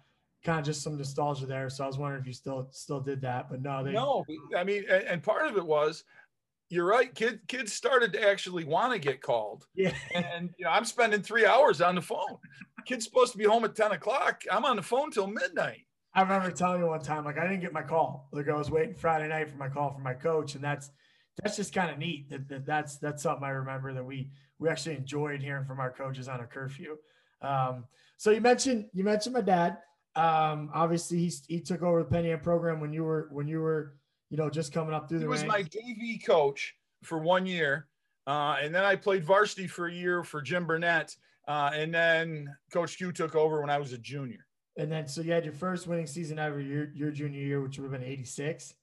[0.44, 1.70] kind of just some nostalgia there.
[1.70, 4.26] So I was wondering if you still still did that, but no, they no.
[4.58, 6.04] I mean, and, and part of it was
[6.72, 7.14] you're right.
[7.14, 9.68] Kid, kids started to actually want to get called.
[9.76, 9.94] Yeah.
[10.16, 12.38] And, you know, I'm spending three hours on the phone.
[12.86, 14.44] Kid's supposed to be home at 10 o'clock.
[14.50, 15.86] I'm on the phone till midnight.
[16.14, 18.30] I remember telling you one time, like I didn't get my call.
[18.32, 20.92] Like I was waiting Friday night for my call from my coach, and that's
[21.38, 22.30] that's just kind of neat.
[22.30, 25.92] That, that, that's that's something I remember that we we actually enjoyed hearing from our
[25.92, 26.98] coaches on a curfew.
[27.42, 27.86] Um,
[28.18, 29.78] so you mentioned you mentioned my dad.
[30.16, 33.62] Um, obviously, he he took over the Penn Yan program when you were when you
[33.62, 33.96] were
[34.32, 35.26] you know, just coming up through the.
[35.26, 35.54] He was ranks.
[35.54, 37.88] my JV coach for one year,
[38.26, 41.16] uh, and then I played varsity for a year for Jim Burnett,
[41.48, 44.48] uh, and then Coach Q took over when I was a junior.
[44.78, 47.78] And then, so you had your first winning season ever your your junior year, which
[47.78, 48.74] would have been '86.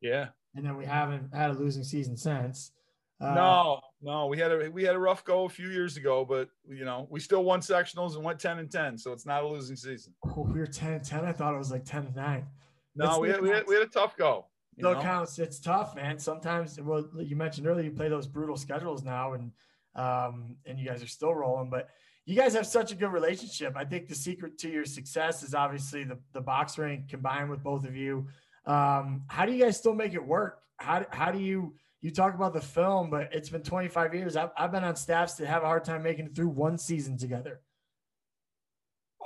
[0.00, 0.28] Yeah.
[0.56, 2.72] And then we haven't had a losing season since.
[3.20, 6.24] Uh, no, no, we had a we had a rough go a few years ago,
[6.24, 9.42] but you know we still won sectionals and went ten and ten, so it's not
[9.42, 10.12] a losing season.
[10.26, 11.24] Oh, we were ten and ten.
[11.24, 12.46] I thought it was like ten and nine.
[12.94, 14.46] No, we had, we had, we had a tough go.
[14.78, 15.38] No counts.
[15.38, 16.18] It's tough, man.
[16.18, 19.50] Sometimes, well, you mentioned earlier, you play those brutal schedules now, and
[19.94, 21.70] um, and you guys are still rolling.
[21.70, 21.88] But
[22.26, 23.74] you guys have such a good relationship.
[23.76, 27.62] I think the secret to your success is obviously the the box rank combined with
[27.62, 28.26] both of you.
[28.66, 30.60] Um, how do you guys still make it work?
[30.78, 34.36] How how do you you talk about the film, but it's been 25 years.
[34.36, 37.16] I've, I've been on staffs that have a hard time making it through one season
[37.16, 37.60] together.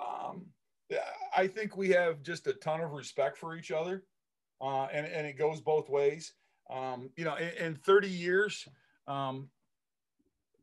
[0.01, 0.47] Um,
[1.37, 4.05] I think we have just a ton of respect for each other
[4.61, 6.33] uh, and, and it goes both ways.
[6.71, 8.69] Um, you know, in, in 30 years,
[9.07, 9.49] um,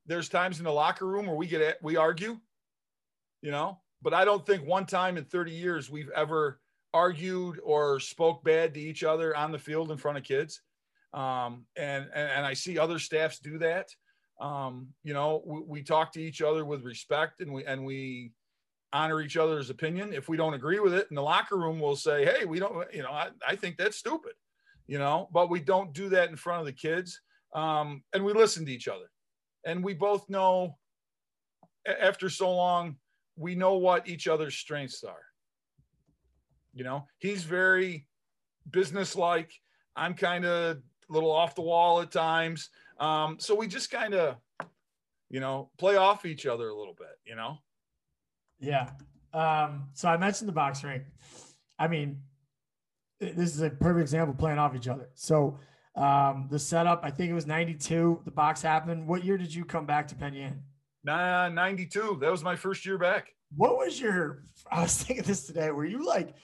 [0.06, 2.40] there's times in the locker room where we get we argue,
[3.42, 6.62] you know, but I don't think one time in 30 years we've ever
[6.98, 10.62] argued or spoke bad to each other on the field in front of kids.
[11.14, 13.90] Um, and, and, and I see other staffs do that.
[14.40, 18.32] Um, you know, we, we talk to each other with respect and we, and we,
[18.94, 20.14] honor each other's opinion.
[20.14, 22.88] If we don't agree with it in the locker room, we'll say, Hey, we don't,
[22.94, 24.32] you know, I, I think that's stupid,
[24.88, 27.20] you know, but we don't do that in front of the kids.
[27.54, 29.12] Um, and we listen to each other
[29.66, 30.78] and we both know
[32.02, 32.96] after so long,
[33.36, 35.27] we know what each other's strengths are.
[36.78, 38.06] You know, he's very
[38.70, 39.52] businesslike.
[39.96, 40.82] I'm kind of a
[41.14, 42.70] little off the wall at times.
[43.00, 44.36] Um, so we just kind of,
[45.30, 47.58] you know, play off each other a little bit, you know?
[48.60, 48.92] Yeah.
[49.34, 51.04] Um, so I mentioned the box rink.
[51.80, 52.22] I mean,
[53.20, 55.10] this is a perfect example playing off each other.
[55.16, 55.60] So
[55.96, 58.22] um, the setup, I think it was 92.
[58.24, 59.08] The box happened.
[59.08, 60.62] What year did you come back to Penn Yan?
[61.04, 62.20] Nah, 92.
[62.22, 63.34] That was my first year back.
[63.56, 65.72] What was your, I was thinking this today.
[65.72, 66.36] Were you like,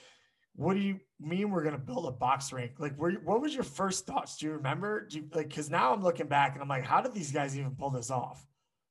[0.56, 2.72] what do you mean we're going to build a box rink?
[2.78, 4.36] Like, were what was your first thoughts?
[4.36, 5.06] Do you remember?
[5.06, 7.58] Do you, like, cause now I'm looking back and I'm like, how did these guys
[7.58, 8.46] even pull this off?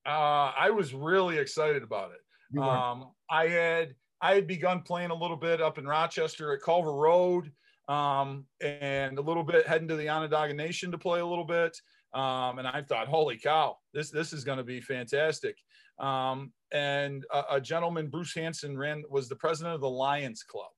[0.06, 2.60] Uh, I was really excited about it.
[2.60, 6.94] Um, I had I had begun playing a little bit up in Rochester at Culver
[6.94, 7.52] Road,
[7.88, 11.76] um, and a little bit heading to the Onondaga Nation to play a little bit.
[12.14, 15.56] Um, and I thought, holy cow, this this is going to be fantastic.
[16.00, 20.72] Um, and a, a, gentleman, Bruce Hanson, ran was the president of the Lions Club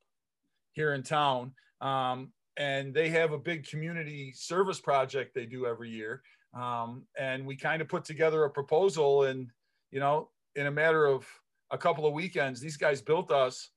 [0.76, 5.90] here in town, um, and they have a big community service project they do every
[5.90, 6.22] year.
[6.54, 9.50] Um, and we kind of put together a proposal, and
[9.92, 11.26] you know, in a matter of
[11.72, 13.72] a couple of weekends, these guys built us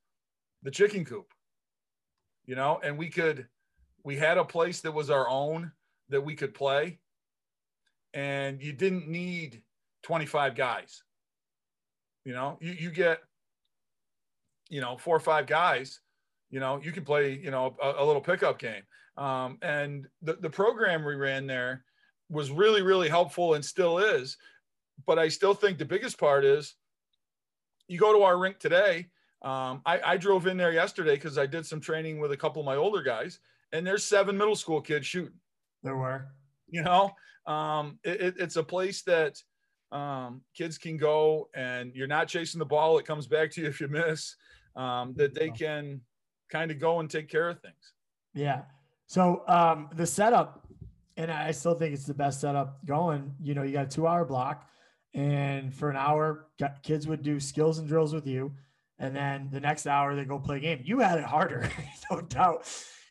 [0.63, 1.33] the chicken coop,
[2.47, 3.47] you know, and we could,
[4.05, 5.73] we had a place that was our own
[6.09, 6.99] that we could play.
[8.15, 9.63] And you didn't need
[10.03, 11.03] 25 guys.
[12.25, 13.21] You know, you, you get,
[14.69, 16.01] you know, four or five guys
[16.51, 18.83] You know, you can play, you know, a, a little pickup game.
[19.17, 21.85] Um, and the, the program we ran there
[22.31, 24.37] was really, really helpful and still is.
[25.07, 26.75] But I still think the biggest part is
[27.89, 29.07] you go to our rink today.
[29.43, 32.61] Um, I, I drove in there yesterday because I did some training with a couple
[32.61, 33.39] of my older guys,
[33.73, 35.39] and there's seven middle school kids shooting.
[35.83, 36.29] There were.
[36.69, 37.13] You know,
[37.47, 39.41] um, it, it's a place that
[39.91, 42.99] um, kids can go and you're not chasing the ball.
[42.99, 44.37] It comes back to you if you miss,
[44.77, 46.01] um, that they can
[46.49, 47.93] kind of go and take care of things.
[48.35, 48.63] Yeah.
[49.07, 50.67] So um, the setup,
[51.17, 53.35] and I still think it's the best setup going.
[53.43, 54.69] You know, you got a two hour block,
[55.15, 56.49] and for an hour,
[56.83, 58.55] kids would do skills and drills with you.
[59.01, 60.81] And then the next hour, they go play a game.
[60.85, 61.71] You had it harder,
[62.11, 62.67] no doubt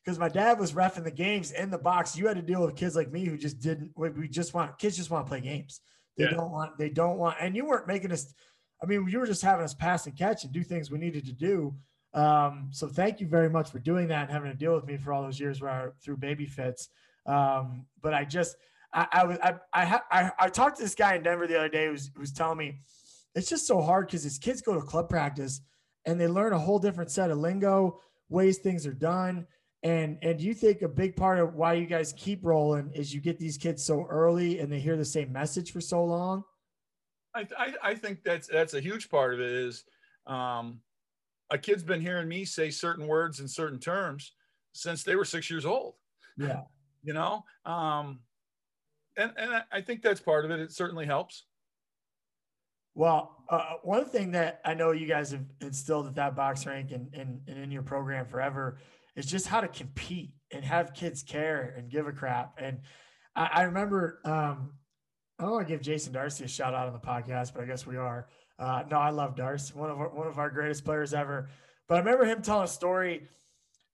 [0.08, 2.18] because my dad was refing the games in the box.
[2.18, 3.92] You had to deal with kids like me who just didn't.
[3.98, 5.82] We just want kids just want to play games.
[6.18, 6.30] They yeah.
[6.30, 6.78] don't want.
[6.78, 7.36] They don't want.
[7.42, 8.34] And you weren't making us.
[8.82, 11.26] I mean, you were just having us pass and catch and do things we needed
[11.26, 11.76] to do.
[12.18, 14.98] Um, so thank you very much for doing that and having to deal with me
[14.98, 16.90] for all those years where I through baby fits.
[17.28, 18.56] Um, but I just,
[18.92, 21.70] I, I was, I, I, I, I talked to this guy in Denver the other
[21.70, 22.80] day who was, telling me
[23.36, 25.62] it's just so hard because his kids go to club practice
[26.06, 28.00] and they learn a whole different set of lingo,
[28.30, 29.46] ways things are done.
[29.84, 33.14] And and do you think a big part of why you guys keep rolling is
[33.14, 36.44] you get these kids so early and they hear the same message for so long?
[37.36, 39.84] I, I, I think that's that's a huge part of it is
[40.26, 40.82] um,
[41.50, 44.34] a kid's been hearing me say certain words in certain terms
[44.74, 45.96] since they were six years old.
[46.38, 46.62] Yeah.
[47.04, 48.20] you know, um,
[49.18, 50.60] and, and I think that's part of it.
[50.60, 51.46] It certainly helps.
[52.94, 56.92] Well, uh, one thing that I know you guys have instilled at that box rink
[56.92, 58.80] and, and, and in your program forever
[59.16, 62.56] is just how to compete and have kids care and give a crap.
[62.60, 62.80] And
[63.36, 64.74] I, I remember, um,
[65.40, 67.68] I don't want to give Jason Darcy a shout out on the podcast, but I
[67.68, 68.28] guess we are.
[68.60, 71.50] Uh, no, I love Darce, one of our, one of our greatest players ever.
[71.88, 73.28] But I remember him telling a story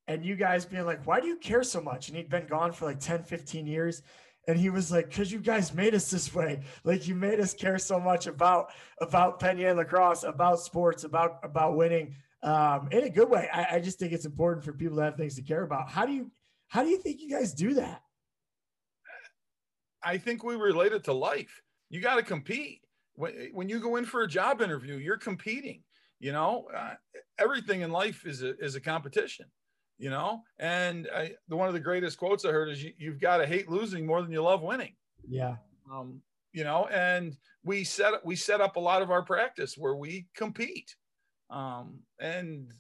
[0.08, 2.08] and you guys being like, why do you care so much?
[2.08, 4.02] And he'd been gone for like 10, 15 years.
[4.48, 6.62] And he was like, cause you guys made us this way.
[6.84, 11.40] Like you made us care so much about, about Penn Yan lacrosse, about sports, about,
[11.44, 13.48] about winning um, in a good way.
[13.54, 15.90] I, I just think it's important for people to have things to care about.
[15.90, 16.32] How do you
[16.68, 18.02] how do you think you guys do that?
[20.04, 21.62] I think we relate it to life.
[21.90, 22.82] You got to compete.
[23.16, 25.84] When, when you go in for a job interview, you're competing.
[26.20, 26.94] You know, uh,
[27.38, 29.46] everything in life is a is a competition.
[29.98, 33.20] You know, and I, the, one of the greatest quotes I heard is, you, "You've
[33.20, 34.96] got to hate losing more than you love winning."
[35.28, 35.56] Yeah.
[35.92, 36.22] Um,
[36.54, 40.28] you know, and we set we set up a lot of our practice where we
[40.36, 40.96] compete
[41.50, 42.72] um, and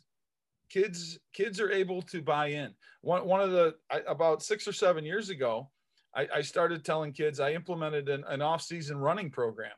[0.69, 2.73] kids kids are able to buy in.
[3.01, 5.69] One one of the I, about six or seven years ago,
[6.15, 9.71] I, I started telling kids I implemented an, an off-season running program,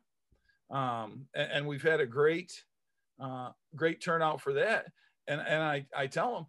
[0.69, 2.51] um, and, and, we've had a great
[3.21, 4.85] uh, great turnout for that.
[5.27, 6.45] And and I I tell them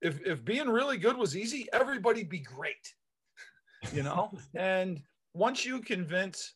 [0.00, 2.94] if if being really good was easy, everybody'd be great,
[3.92, 4.32] you know.
[4.54, 5.00] and
[5.34, 6.54] once you convince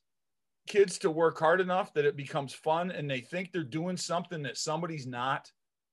[0.67, 4.43] kids to work hard enough that it becomes fun and they think they're doing something
[4.43, 5.51] that somebody's not,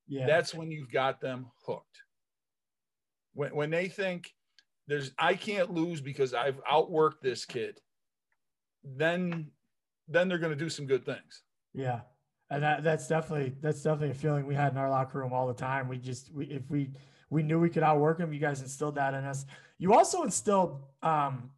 [0.08, 0.26] yeah.
[0.26, 2.04] that's when you've got them hooked.
[3.34, 4.32] When, when they think
[4.88, 7.80] there's, I can't lose because I've outworked this kid,
[8.84, 9.48] then,
[10.08, 11.44] then they're going to do some good things.
[11.74, 12.02] Yeah.
[12.50, 15.48] And that, that's definitely, that's definitely a feeling we had in our locker room all
[15.48, 15.90] the time.
[15.90, 16.92] We just, we, if we,
[17.30, 19.46] we knew we could outwork them, you guys instilled that in us.
[19.78, 21.52] You also instilled, um,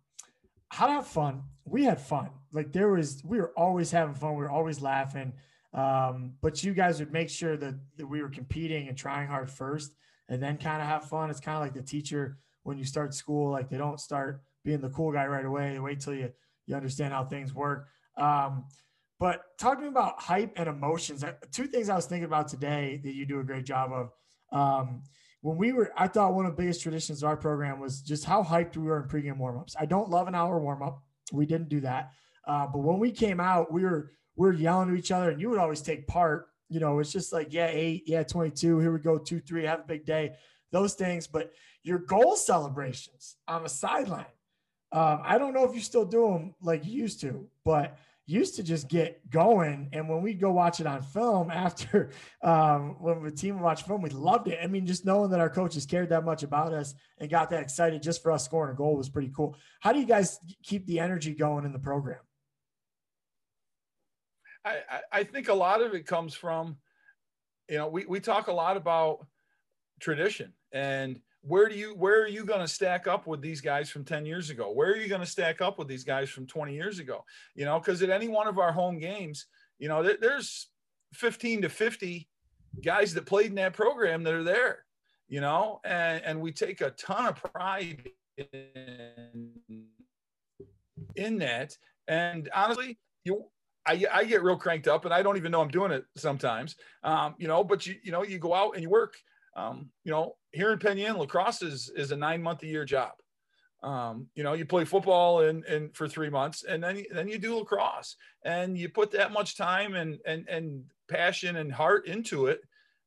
[0.69, 1.43] how to have fun.
[1.65, 2.29] We had fun.
[2.51, 4.31] Like there was, we were always having fun.
[4.31, 5.33] We were always laughing.
[5.73, 9.51] Um, but you guys would make sure that, that we were competing and trying hard
[9.51, 9.93] first
[10.27, 11.29] and then kind of have fun.
[11.29, 14.81] It's kind of like the teacher when you start school, like they don't start being
[14.81, 15.73] the cool guy right away.
[15.73, 16.31] They wait till you,
[16.65, 17.87] you understand how things work.
[18.19, 18.65] Um,
[19.19, 23.25] but talking about hype and emotions, two things I was thinking about today that you
[23.25, 24.11] do a great job of.
[24.51, 25.03] Um,
[25.41, 28.25] when we were, I thought one of the biggest traditions of our program was just
[28.25, 29.75] how hyped we were in pregame warmups.
[29.79, 30.99] I don't love an hour warmup.
[31.31, 32.11] We didn't do that.
[32.45, 35.41] Uh, but when we came out, we were we were yelling to each other, and
[35.41, 36.47] you would always take part.
[36.69, 38.79] You know, it's just like, yeah, eight, yeah, 22.
[38.79, 40.35] Here we go, two, three, have a big day.
[40.71, 41.27] Those things.
[41.27, 41.51] But
[41.83, 44.25] your goal celebrations on the sideline,
[44.91, 47.97] um, I don't know if you still do them like you used to, but
[48.29, 49.89] used to just get going.
[49.91, 52.11] And when we go watch it on film after,
[52.43, 54.59] um, when the team watched film, we loved it.
[54.61, 57.61] I mean, just knowing that our coaches cared that much about us and got that
[57.61, 59.55] excited just for us scoring a goal was pretty cool.
[59.79, 62.19] How do you guys keep the energy going in the program?
[64.63, 64.81] I,
[65.11, 66.77] I think a lot of it comes from,
[67.69, 69.25] you know, we, we talk a lot about
[69.99, 73.89] tradition and where do you where are you going to stack up with these guys
[73.89, 76.45] from 10 years ago where are you going to stack up with these guys from
[76.45, 77.23] 20 years ago
[77.55, 79.45] you know because at any one of our home games
[79.77, 80.67] you know there, there's
[81.13, 82.27] 15 to 50
[82.83, 84.85] guys that played in that program that are there
[85.29, 88.09] you know, and, and we take a ton of pride
[88.51, 89.51] in,
[91.15, 91.77] in that.
[92.07, 93.45] And honestly, you
[93.85, 96.75] I, I get real cranked up and I don't even know I'm doing it sometimes.
[97.03, 99.15] Um, you know, but you, you know, you go out and you work,
[99.59, 103.11] um, you know, here in Penn lacrosse is, is a nine month a year job.
[103.81, 107.37] Um, you know, you play football and, and for three months and then, then you
[107.37, 112.47] do lacrosse and you put that much time and, and, and passion and heart into
[112.47, 112.61] it.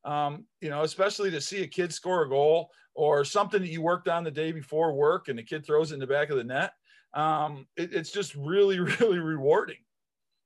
[0.05, 3.83] Um, you know, especially to see a kid score a goal or something that you
[3.83, 6.37] worked on the day before work and the kid throws it in the back of
[6.37, 6.73] the net.
[7.15, 9.77] Um, it, it's just really, really rewarding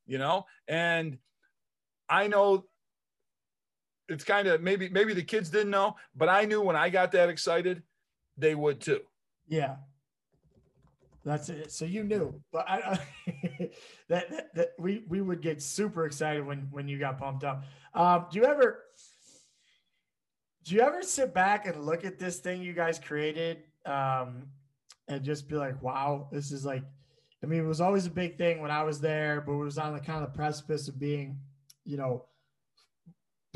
[0.07, 1.19] you know and
[2.09, 2.65] i know
[4.09, 7.13] it's kind of maybe maybe the kids didn't know but i knew when i got
[7.13, 7.83] that excited
[8.37, 9.01] they would too.
[9.49, 9.77] Yeah.
[11.25, 11.73] That's it.
[11.73, 12.99] So you knew but i,
[14.09, 17.65] that, that, that we we would get super excited when when you got pumped up.
[17.95, 18.85] Um do you ever
[20.65, 24.45] do you ever sit back and look at this thing you guys created um
[25.09, 26.83] and just be like wow this is like
[27.43, 29.79] I mean, it was always a big thing when I was there, but it was
[29.79, 31.39] on the kind of precipice of being,
[31.85, 32.25] you know,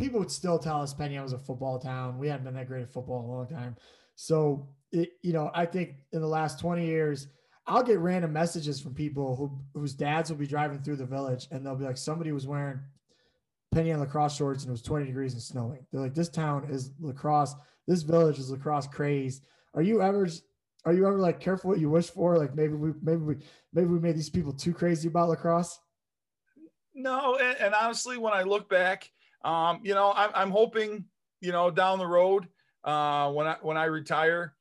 [0.01, 2.19] people would still tell us Penn Yan was a football town.
[2.19, 3.77] We hadn't been that great at football in a long time.
[4.15, 7.29] So, it, you know, I think in the last 20 years,
[7.67, 11.47] I'll get random messages from people who whose dads will be driving through the village
[11.51, 12.81] and they'll be like, somebody was wearing
[13.73, 15.87] Penn Yan lacrosse shorts and it was 20 degrees and snowing.
[15.93, 17.55] They're like, this town is lacrosse.
[17.87, 19.43] This village is lacrosse craze.
[19.75, 20.29] Are you ever
[20.85, 22.37] are you ever like careful what you wish for?
[22.39, 23.37] Like maybe we maybe we
[23.73, 25.79] maybe we made these people too crazy about lacrosse.
[26.95, 29.11] No, and, and honestly, when I look back,
[29.45, 31.05] um, you know, I'm, I'm hoping,
[31.41, 32.49] you know, down the road,
[32.85, 34.55] uh, when I when I retire,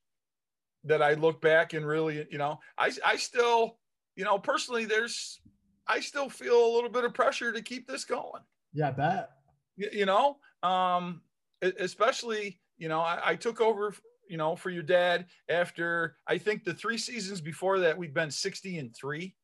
[0.86, 3.78] that I look back and really, you know, I I still,
[4.16, 5.40] you know, personally, there's,
[5.88, 8.42] I still feel a little bit of pressure to keep this going.
[8.74, 9.30] Yeah, I bet.
[9.76, 11.22] You, you know, um,
[11.62, 13.94] especially, you know, I, I took over
[14.30, 18.30] you know, for your dad after I think the three seasons before that we'd been
[18.30, 19.36] 60 and three.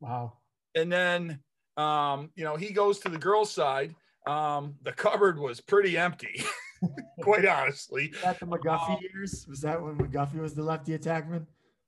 [0.00, 0.34] Wow.
[0.74, 1.40] And then
[1.76, 3.94] um, you know, he goes to the girls' side.
[4.26, 6.42] Um, the cupboard was pretty empty,
[7.22, 8.10] quite honestly.
[8.12, 9.46] Was that the McGuffey um, years?
[9.48, 11.46] Was that when McGuffey was the lefty attackman?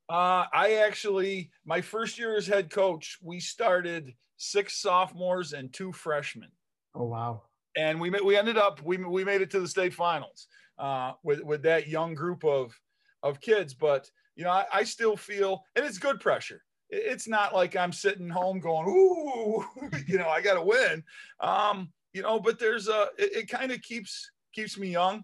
[0.08, 5.92] Uh, I actually, my first year as head coach, we started six sophomores and two
[5.92, 6.50] freshmen.
[6.94, 7.42] Oh wow!
[7.76, 10.46] And we we ended up we we made it to the state finals
[10.78, 12.78] uh, with with that young group of
[13.22, 13.74] of kids.
[13.74, 16.62] But you know, I, I still feel, and it's good pressure.
[16.88, 19.64] It's not like I'm sitting home going, "Ooh,
[20.06, 21.02] you know, I got to win."
[21.40, 25.22] Um, you know, but there's a it, it kind of keeps keeps me young,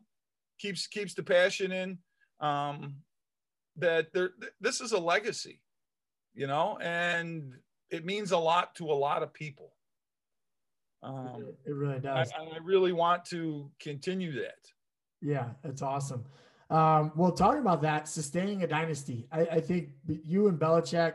[0.59, 1.99] keeps keeps the passion in.
[2.39, 2.97] Um,
[3.77, 5.63] that there, this is a legacy,
[6.35, 7.55] you know, and
[7.91, 9.73] it means a lot to a lot of people.
[11.03, 12.31] Um, it really does.
[12.39, 14.59] I, I really want to continue that.
[15.23, 16.25] Yeah, that's awesome.
[16.69, 21.15] Um, well, talking about that, sustaining a dynasty, I, I think you and Belichick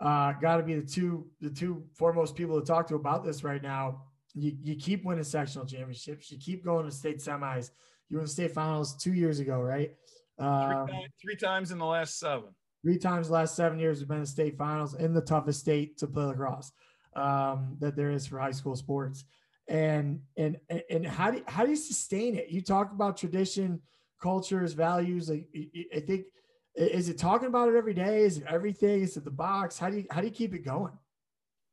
[0.00, 3.44] uh, got to be the two the two foremost people to talk to about this
[3.44, 4.02] right now.
[4.34, 6.30] You, you keep winning sectional championships.
[6.30, 7.70] You keep going to state semis.
[8.08, 9.94] You were in the state finals two years ago, right?
[10.38, 12.50] Um, three, times, three times in the last seven.
[12.82, 15.96] Three times the last seven years have been in state finals in the toughest state
[15.98, 16.72] to play lacrosse
[17.16, 19.24] um, that there is for high school sports
[19.68, 20.58] and and
[20.90, 22.50] and how do how do you sustain it?
[22.50, 23.80] You talk about tradition,
[24.20, 25.30] cultures, values.
[25.30, 25.46] Like
[25.94, 26.26] I think,
[26.74, 28.24] is it talking about it every day?
[28.24, 29.02] Is it everything?
[29.02, 29.78] Is it the box?
[29.78, 30.92] How do you how do you keep it going?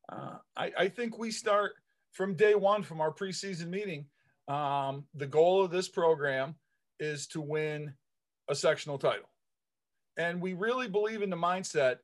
[0.09, 1.74] Uh, I, I think we start
[2.12, 4.05] from day one from our preseason meeting.
[4.47, 6.55] Um, the goal of this program
[6.99, 7.93] is to win
[8.49, 9.30] a sectional title,
[10.18, 11.97] and we really believe in the mindset.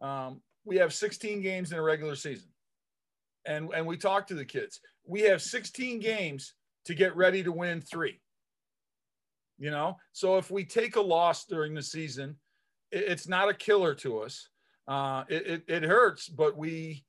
[0.00, 2.48] Um, we have 16 games in a regular season
[3.46, 4.80] and and we talk to the kids.
[5.06, 6.54] We have 16 games
[6.86, 8.20] to get ready to win three.
[9.58, 12.36] You know, so if we take a loss during the season,
[12.90, 14.48] it, it's not a killer to us.
[14.88, 17.04] Uh, it, it, it hurts, but we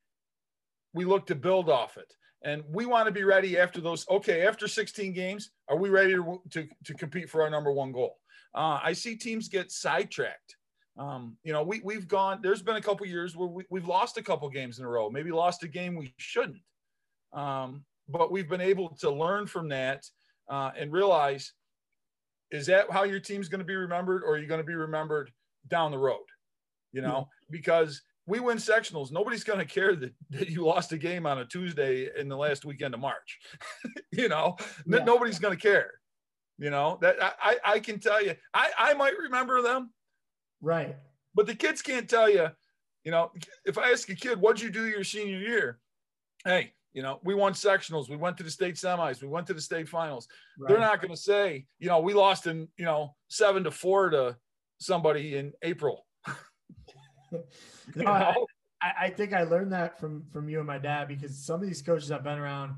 [0.93, 2.13] we look to build off it,
[2.45, 4.05] and we want to be ready after those.
[4.09, 7.91] Okay, after 16 games, are we ready to to, to compete for our number one
[7.91, 8.15] goal?
[8.53, 10.55] Uh, I see teams get sidetracked
[10.97, 14.17] um, you know, we, we've gone, there's been a couple years where we, we've lost
[14.17, 16.61] a couple games in a row, maybe lost a game we shouldn't.
[17.33, 20.05] Um, but we've been able to learn from that
[20.49, 21.53] uh, and realize
[22.51, 24.75] is that how your team's going to be remembered or are you going to be
[24.75, 25.31] remembered
[25.67, 26.23] down the road?
[26.93, 29.11] You know, because we win sectionals.
[29.11, 32.37] Nobody's going to care that, that you lost a game on a Tuesday in the
[32.37, 33.39] last weekend of March.
[34.11, 35.03] you know, yeah.
[35.03, 35.91] nobody's going to care.
[36.57, 39.91] You know, that I, I can tell you, I, I might remember them
[40.65, 40.95] Right.
[41.35, 42.47] But the kids can't tell you,
[43.03, 43.31] you know,
[43.65, 45.79] if I ask a kid, what'd you do your senior year?
[46.43, 49.53] Hey, You know, we won sectionals, we went to the state semis, we went to
[49.53, 50.27] the state finals.
[50.57, 50.69] Right.
[50.69, 54.09] They're not going to say, you know, we lost in, you know, seven to four
[54.09, 54.37] to
[54.79, 56.05] somebody in April.
[57.95, 58.05] no,
[58.81, 61.67] I, I, think I learned that from from you and my dad because some of
[61.67, 62.75] these coaches I've been around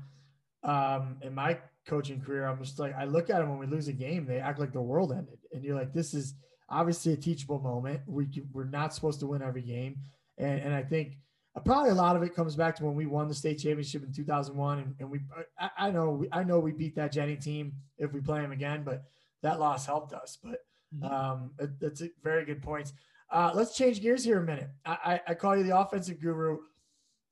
[0.62, 3.88] um, in my coaching career, I'm just like I look at them when we lose
[3.88, 6.34] a game, they act like the world ended, and you're like, this is
[6.68, 8.00] obviously a teachable moment.
[8.06, 9.96] We we're not supposed to win every game,
[10.36, 11.18] and and I think
[11.64, 14.12] probably a lot of it comes back to when we won the state championship in
[14.12, 15.20] 2001, and, and we
[15.58, 18.82] I, I know I know we beat that Jenny team if we play them again,
[18.84, 19.04] but
[19.42, 20.38] that loss helped us.
[20.42, 20.60] But
[20.96, 21.12] mm-hmm.
[21.12, 22.92] um, it, that's a very good points.
[23.30, 24.70] Uh, let's change gears here a minute.
[24.86, 26.58] I, I, I, call you the offensive guru.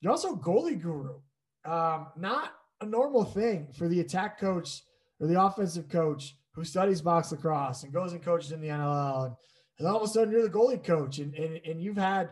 [0.01, 1.14] You're also goalie guru.
[1.64, 4.82] Um, not a normal thing for the attack coach
[5.20, 9.26] or the offensive coach who studies box lacrosse and goes and coaches in the NLL.
[9.26, 9.36] And,
[9.78, 12.30] and all of a sudden you're the goalie coach and, and, and you've had,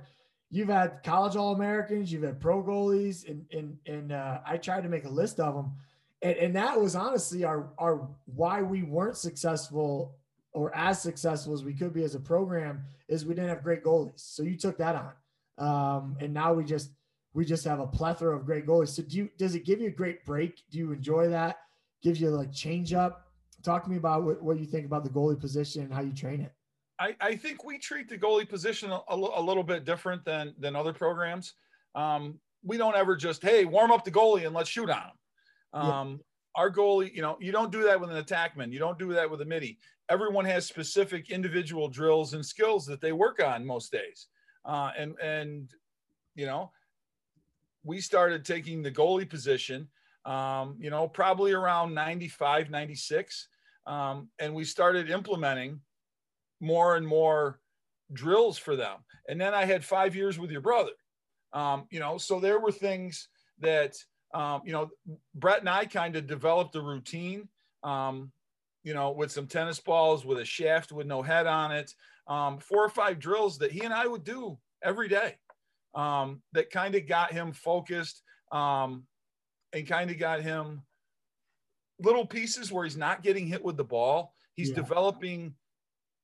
[0.51, 4.83] you've had college all Americans, you've had pro goalies and, and, and uh, I tried
[4.83, 5.73] to make a list of them.
[6.21, 10.17] And, and that was honestly our, our, why we weren't successful
[10.55, 13.85] or as successful as we could be as a program is we didn't have great
[13.85, 14.21] goalies.
[14.21, 15.13] So you took that on.
[15.59, 16.91] Um, and now we just
[17.35, 18.89] we just have a plethora of great goalies.
[18.89, 20.63] So do you does it give you a great break?
[20.71, 21.59] Do you enjoy that?
[22.03, 23.27] Gives you like change up?
[23.63, 26.13] Talk to me about what, what you think about the goalie position and how you
[26.13, 26.53] train it.
[26.99, 30.77] I, I think we treat the goalie position a, a, little bit different than than
[30.77, 31.55] other programs.
[31.97, 35.81] Um, we don't ever just hey warm up the goalie and let's shoot on him.
[35.81, 36.21] Um.
[36.57, 38.73] Our goalie, you know, you don't do that with an attackman.
[38.73, 39.79] You don't do that with a midi
[40.09, 44.29] everyone has specific individual drills and skills that they work on most days.
[44.65, 45.71] Uh, and, and,
[46.35, 46.71] you know,
[47.85, 49.89] we started taking the goalie position,
[50.25, 53.49] um, you know, probably around 95, 96.
[53.87, 55.81] Um, and we started implementing
[56.61, 57.61] more and more
[58.13, 58.99] drills for them.
[59.29, 60.93] And then I had five years with your brother.
[61.53, 63.29] Um, you know, so there were things
[63.61, 63.97] that,
[64.35, 64.91] um, you know,
[65.35, 67.49] Brett and I kind of developed a routine.
[67.83, 68.33] Um,
[68.83, 71.93] you know, with some tennis balls, with a shaft with no head on it.
[72.29, 75.37] Um, four or five drills that he and I would do every day
[75.95, 78.23] um, that kind of got him focused
[78.53, 79.05] um,
[79.73, 80.83] and kind of got him
[81.99, 84.35] little pieces where he's not getting hit with the ball.
[84.55, 84.77] He's yeah.
[84.77, 85.55] developing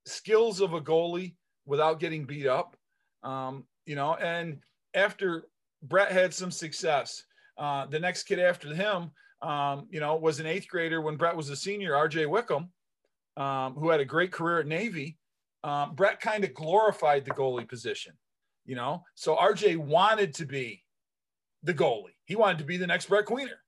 [0.07, 1.35] skills of a goalie
[1.67, 2.77] without getting beat up.
[3.23, 4.59] Um, you know, and
[4.95, 5.47] after
[5.83, 7.25] Brett had some success,
[7.59, 9.11] uh, the next kid after him
[9.43, 12.71] um, you know, was an eighth grader when Brett was a senior, RJ Wickham,
[13.37, 15.17] um, who had a great career at Navy.
[15.65, 18.15] Um, Brett kind of glorified the goalie position,
[18.67, 19.05] you know.
[19.15, 20.83] So RJ wanted to be
[21.63, 22.17] the goalie.
[22.25, 23.59] He wanted to be the next Brett Queener,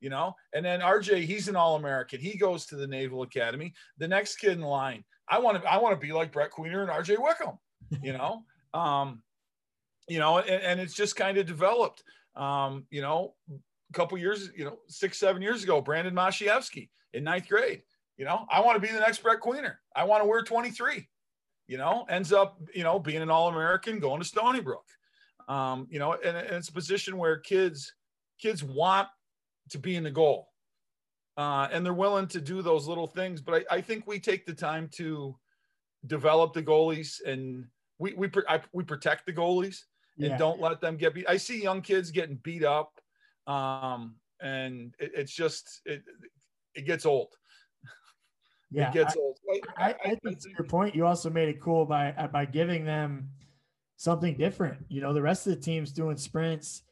[0.00, 0.34] you know.
[0.52, 2.20] And then RJ, he's an All-American.
[2.20, 3.72] He goes to the Naval Academy.
[3.98, 6.82] The next kid in line, I want to, I want to be like Brett Queener
[6.82, 7.58] and RJ Wickham,
[8.02, 8.44] you know.
[8.74, 9.22] um,
[10.08, 12.02] you know, and, and it's just kind of developed.
[12.38, 17.24] Um, you know, a couple years, you know, six, seven years ago, Brandon Masiewski in
[17.24, 17.82] ninth grade.
[18.16, 19.76] You know, I want to be the next Brett Queener.
[19.94, 21.08] I want to wear 23.
[21.68, 24.84] You know, ends up, you know, being an All American, going to Stony Brook.
[25.48, 27.94] Um, you know, and, and, it's a position where kids
[28.38, 29.08] kids want
[29.70, 30.48] to be in the goal,
[31.36, 33.40] uh, and they're willing to do those little things.
[33.40, 35.36] But I, I think we take the time to
[36.06, 37.66] develop the goalies, and
[37.98, 39.84] we we I, we protect the goalies
[40.18, 40.36] and yeah.
[40.36, 41.26] don't let them get beat.
[41.28, 43.00] I see young kids getting beat up
[43.48, 46.02] um, and it, it's just it
[46.74, 47.34] it gets old.
[48.70, 49.38] Yeah, it gets I, old.
[49.50, 52.44] I, I, I think to your point, you also made it cool by uh, by
[52.44, 53.30] giving them
[53.96, 54.84] something different.
[54.90, 56.82] You know, the rest of the team's doing sprints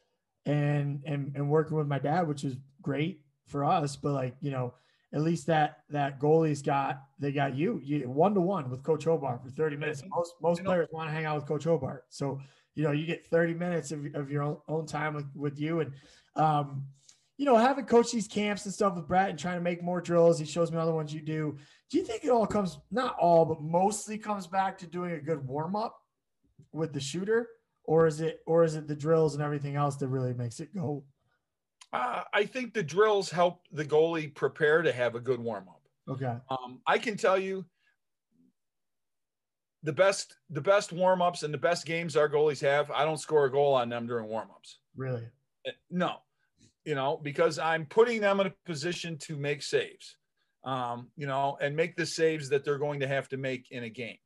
[0.47, 3.95] and and and working with my dad, which is great for us.
[3.95, 4.73] But like you know,
[5.13, 9.03] at least that that goalie's got they got you, you one to one with Coach
[9.03, 10.01] Hobart for thirty minutes.
[10.09, 12.41] Most most players want to hang out with Coach Hobart, so
[12.77, 15.81] you know you get thirty minutes of, of your own, own time with, with you
[15.81, 15.91] and
[16.37, 16.85] um,
[17.37, 20.01] you know, having coached these camps and stuff with Brett and trying to make more
[20.01, 21.57] drills, he shows me other ones you do.
[21.89, 25.19] Do you think it all comes, not all, but mostly comes back to doing a
[25.19, 26.01] good warm up
[26.71, 27.47] with the shooter,
[27.83, 30.73] or is it, or is it the drills and everything else that really makes it
[30.75, 31.03] go?
[31.93, 35.81] Uh, I think the drills help the goalie prepare to have a good warm up.
[36.09, 36.35] Okay.
[36.49, 37.65] Um, I can tell you
[39.87, 42.91] the best, the best warm ups and the best games our goalies have.
[42.91, 44.79] I don't score a goal on them during warm ups.
[44.97, 45.25] Really?
[45.89, 46.17] No,
[46.83, 50.17] you know, because I'm putting them in a position to make saves,
[50.65, 53.85] um, you know, and make the saves that they're going to have to make in
[53.85, 54.17] a game.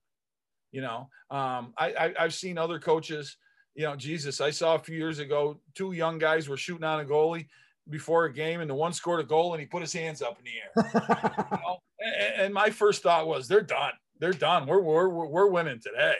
[0.72, 3.38] You know, um, I, I, have seen other coaches,
[3.76, 7.01] you know, Jesus, I saw a few years ago, two young guys were shooting on
[7.01, 7.45] a goalie
[7.88, 10.39] before a game, and the one scored a goal and he put his hands up
[10.39, 11.45] in the air.
[11.51, 11.78] you know?
[11.99, 13.93] and, and, my first thought was, they're done.
[14.22, 14.67] They're done.
[14.67, 16.15] We're, we're, we're winning today,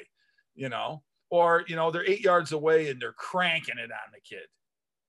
[0.56, 4.20] you know, or, you know, they're eight yards away and they're cranking it on the
[4.22, 4.48] kid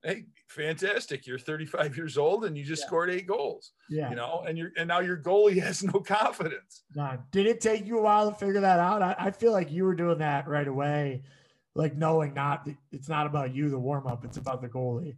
[0.02, 1.26] hey, fantastic.
[1.26, 2.86] You're 35 years old and you just yeah.
[2.86, 3.72] scored eight goals.
[3.88, 4.10] Yeah.
[4.10, 6.82] You know, and you're and now your goalie has no confidence.
[6.94, 9.02] Nah, Did it take you a while to figure that out?
[9.02, 11.22] I, I feel like you were doing that right away,
[11.74, 15.16] like knowing not it's not about you, the warm up, it's about the goalie.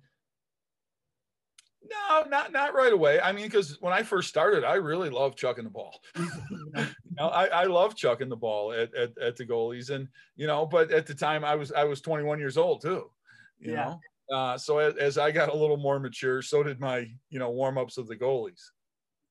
[1.91, 3.21] No, not not right away.
[3.21, 6.01] I mean, because when I first started, I really loved chucking the ball.
[6.17, 6.87] you
[7.19, 10.65] know, I, I love chucking the ball at, at, at the goalies, and you know,
[10.65, 13.11] but at the time I was I was 21 years old too.
[13.59, 13.85] You yeah.
[13.85, 17.39] know, uh, so as, as, I got a little more mature, so did my, you
[17.39, 18.61] know, warm ups of the goalies.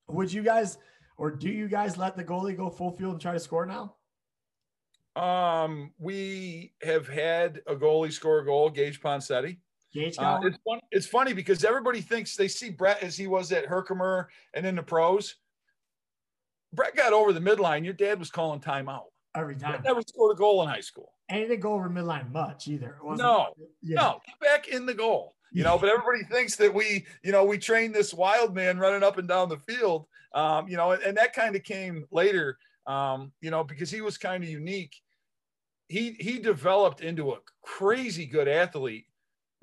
[0.07, 0.77] Would you guys,
[1.17, 3.95] or do you guys let the goalie go full field and try to score now?
[5.15, 9.57] Um, we have had a goalie score a goal, Gage Ponsetti.
[9.95, 10.81] Uh, it's funny.
[10.91, 14.75] It's funny because everybody thinks they see Brett as he was at Herkimer and in
[14.75, 15.35] the pros.
[16.73, 17.83] Brett got over the midline.
[17.83, 19.71] Your dad was calling timeout every time.
[19.71, 22.67] Brett never scored a goal in high school and he didn't go over midline much
[22.67, 22.97] either.
[23.03, 23.95] no, yeah.
[23.95, 25.33] no, get back in the goal.
[25.51, 29.03] You know, but everybody thinks that we, you know, we trained this wild man running
[29.03, 30.05] up and down the field.
[30.33, 32.57] Um, you know, and, and that kind of came later.
[32.85, 34.95] Um, you know, because he was kind of unique.
[35.87, 39.05] He he developed into a crazy good athlete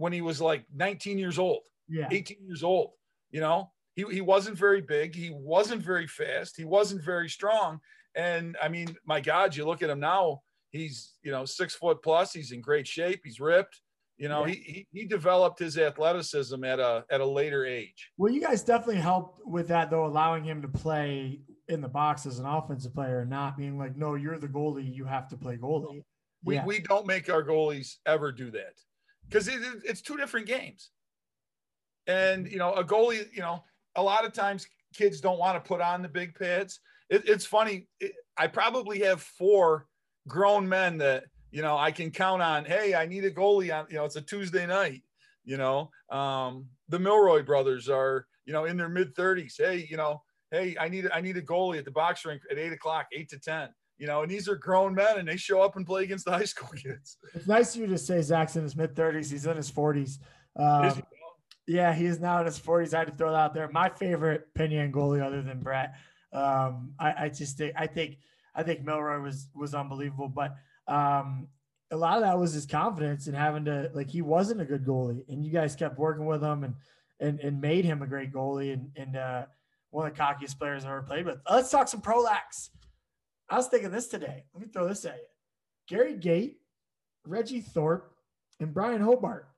[0.00, 2.90] when he was like 19 years old, yeah, 18 years old.
[3.30, 7.80] You know, he he wasn't very big, he wasn't very fast, he wasn't very strong.
[8.14, 12.02] And I mean, my God, you look at him now He's, you know, six foot
[12.02, 12.32] plus.
[12.32, 13.20] He's in great shape.
[13.24, 13.80] He's ripped.
[14.16, 14.54] You know, yeah.
[14.54, 18.10] he, he, he developed his athleticism at a at a later age.
[18.18, 22.26] Well, you guys definitely helped with that though, allowing him to play in the box
[22.26, 25.36] as an offensive player, and not being like, no, you're the goalie, you have to
[25.36, 26.04] play goalie.
[26.44, 26.66] We yeah.
[26.66, 28.74] we don't make our goalies ever do that
[29.30, 30.90] because it, it's two different games.
[32.06, 33.62] And you know, a goalie, you know,
[33.96, 36.80] a lot of times kids don't want to put on the big pads.
[37.08, 37.86] It, it's funny.
[38.00, 39.86] It, I probably have four
[40.26, 42.64] grown men that you know I can count on.
[42.64, 43.86] Hey, I need a goalie on.
[43.90, 45.02] You know, it's a Tuesday night.
[45.44, 49.54] You know, um, the Milroy brothers are you know in their mid thirties.
[49.58, 52.58] Hey, you know, hey, I need I need a goalie at the box rink at
[52.58, 53.68] eight o'clock, eight to ten.
[54.00, 56.32] You know, and these are grown men, and they show up and play against the
[56.32, 57.18] high school kids.
[57.34, 59.30] It's nice of you to say Zach's in his mid thirties.
[59.30, 60.18] He's in his forties.
[60.56, 61.02] Um,
[61.66, 62.94] yeah, he is now in his 40s.
[62.94, 63.68] I had to throw that out there.
[63.72, 65.94] My favorite Penn Yan goalie, other than Brett.
[66.32, 68.18] Um, I, I, just think I think
[68.54, 70.56] I think Milroy was was unbelievable, but
[70.88, 71.46] um,
[71.92, 74.84] a lot of that was his confidence in having to like he wasn't a good
[74.84, 76.74] goalie, and you guys kept working with him and
[77.20, 79.44] and and made him a great goalie and and uh,
[79.90, 81.38] one of the cockiest players I've ever played with.
[81.48, 82.70] Let's talk some prolax.
[83.50, 84.44] I was thinking this today.
[84.54, 86.60] Let me throw this at you: Gary Gait,
[87.28, 88.14] Regy Thorpe,
[88.60, 89.48] and Brian Hobart.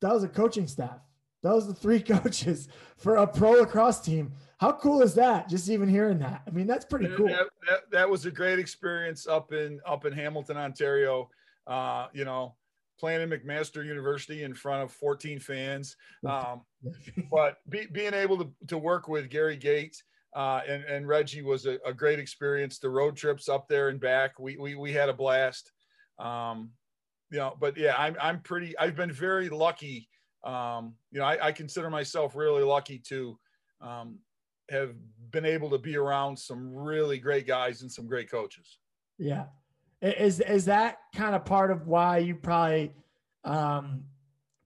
[0.00, 0.98] That was a coaching staff.
[1.42, 5.48] That was the three coaches for a pro lacrosse team how cool is that?
[5.48, 6.42] Just even hearing that.
[6.46, 7.26] I mean, that's pretty cool.
[7.26, 11.28] That, that, that was a great experience up in up in Hamilton, Ontario.
[11.66, 12.54] Uh, you know,
[12.96, 15.96] playing in McMaster University in front of 14 fans.
[16.24, 16.60] Um,
[17.32, 20.04] but be, being able to, to work with Gary Gates
[20.34, 22.78] uh, and, and Reggie was a, a, great experience.
[22.78, 25.70] The road trips up there and back, we, we, we had a blast.
[26.18, 26.70] Um,
[27.30, 30.08] you know, but yeah, I'm, I'm pretty, I've been very lucky.
[30.44, 33.38] Um, you know, I, I consider myself really lucky to,
[33.80, 34.18] um,
[34.70, 34.94] have
[35.30, 38.78] been able to be around some really great guys and some great coaches.
[39.18, 39.44] Yeah.
[40.00, 42.92] Is is that kind of part of why you probably
[43.44, 44.04] um,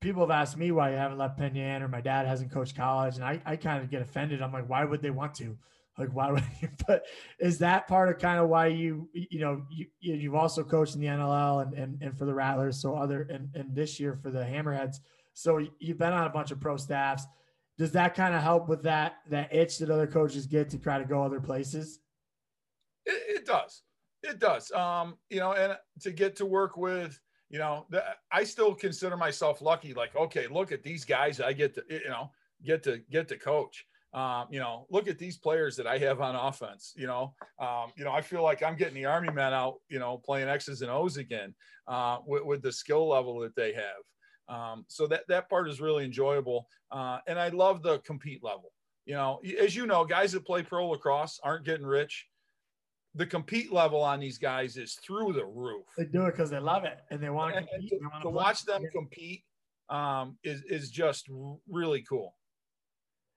[0.07, 2.77] people have asked me why you haven't left Penn Yan or my dad hasn't coached
[2.77, 4.41] college and I, I kind of get offended.
[4.41, 5.59] I'm like, why would they want to?
[5.99, 6.69] Like, why would you?
[6.87, 7.05] But
[7.41, 11.01] is that part of kind of why you, you know, you, you've also coached in
[11.01, 12.81] the NLL and, and, and for the Rattlers.
[12.81, 14.97] So other, and, and this year for the Hammerheads.
[15.35, 17.27] So you've been on a bunch of pro staffs
[17.79, 20.99] does that kind of help with that that itch that other coaches get to try
[20.99, 22.01] to go other places?
[23.05, 23.83] It, it does.
[24.23, 24.73] It does.
[24.73, 29.17] Um, you know, and to get to work with, you know, the, I still consider
[29.17, 29.95] myself lucky.
[29.95, 31.41] Like, okay, look at these guys.
[31.41, 32.31] I get to, you know,
[32.65, 33.87] get to get to coach.
[34.13, 36.95] Um, you know, look at these players that I have on offense.
[36.97, 39.77] You know, um, you know, I feel like I'm getting the army men out.
[39.89, 41.55] You know, playing X's and O's again
[41.87, 44.03] uh, with, with the skill level that they have.
[44.49, 48.73] Um, so that that part is really enjoyable, uh, and I love the compete level.
[49.05, 52.27] You know, as you know, guys that play pro lacrosse aren't getting rich.
[53.17, 55.85] The compete level on these guys is through the roof.
[55.97, 57.91] They do it because they love it and they want to compete.
[57.91, 59.43] to, to watch them compete
[59.89, 61.29] um, is is just
[61.69, 62.35] really cool.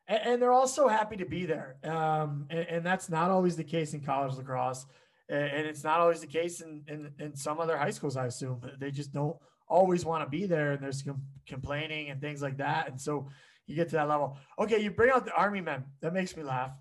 [0.07, 3.63] And, and, they're also happy to be there, um, and, and, that's not always the
[3.63, 4.87] case in college lacrosse,
[5.29, 8.17] and, it's not always the case in, in in some other high schools.
[8.17, 9.37] I assume they just don't
[9.69, 12.89] always want to be there and there's com- complaining and things like that.
[12.89, 13.29] And so
[13.67, 14.37] you get to that level.
[14.57, 15.85] Okay, you bring out the army men.
[16.01, 16.71] That makes me laugh.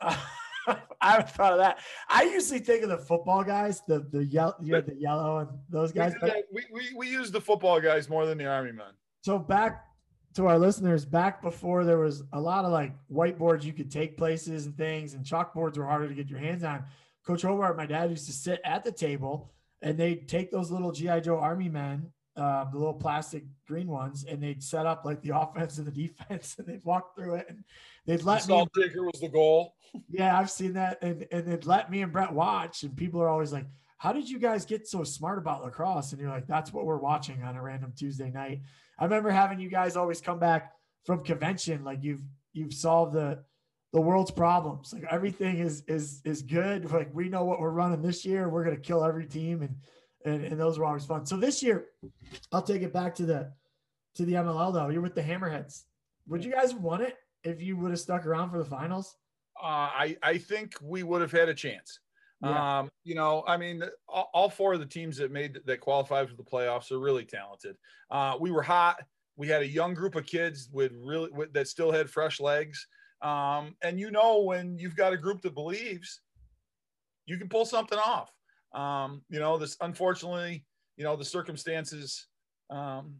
[1.00, 1.78] I haven't thought of that.
[2.08, 5.48] I usually think of the football guys, the the yellow, you know, the yellow and
[5.68, 6.14] those guys.
[6.22, 8.92] We, we, we, we use the football guys more than the army men.
[9.22, 9.84] So back
[10.34, 14.16] to our listeners, back before there was a lot of like whiteboards you could take
[14.16, 16.84] places and things, and chalkboards were harder to get your hands on.
[17.26, 20.92] Coach Hobart, my dad used to sit at the table and they'd take those little
[20.92, 25.22] GI Joe Army men, um, the little plastic green ones, and they'd set up like
[25.22, 27.64] the offense and the defense, and they'd walk through it, and
[28.06, 28.88] they'd let the salt me.
[28.96, 29.74] was the goal.
[30.08, 33.28] Yeah, I've seen that, and and they'd let me and Brett watch, and people are
[33.28, 33.66] always like,
[33.98, 36.98] "How did you guys get so smart about lacrosse?" And you're like, "That's what we're
[36.98, 38.62] watching on a random Tuesday night."
[38.98, 40.72] I remember having you guys always come back
[41.04, 42.22] from convention like you've
[42.52, 43.44] you've solved the
[43.92, 44.92] the world's problems.
[44.92, 46.90] Like everything is is is good.
[46.90, 48.48] Like we know what we're running this year.
[48.48, 49.76] We're gonna kill every team, and
[50.24, 51.26] and and those were always fun.
[51.26, 51.86] So this year,
[52.52, 53.52] I'll take it back to the
[54.16, 54.88] to the MLL though.
[54.88, 55.82] You're with the Hammerheads.
[56.28, 59.16] Would you guys have won it if you would have stuck around for the finals?
[59.62, 62.00] Uh, I I think we would have had a chance.
[62.42, 62.80] Yeah.
[62.80, 66.28] Um, you know, I mean, all, all four of the teams that made that qualified
[66.28, 67.76] for the playoffs are really talented.
[68.10, 69.02] Uh, we were hot.
[69.36, 72.86] We had a young group of kids with really with, that still had fresh legs.
[73.22, 76.20] Um, and you know, when you've got a group that believes,
[77.26, 78.30] you can pull something off.
[78.74, 80.64] Um, you know, this unfortunately,
[80.96, 82.26] you know, the circumstances
[82.70, 83.16] um,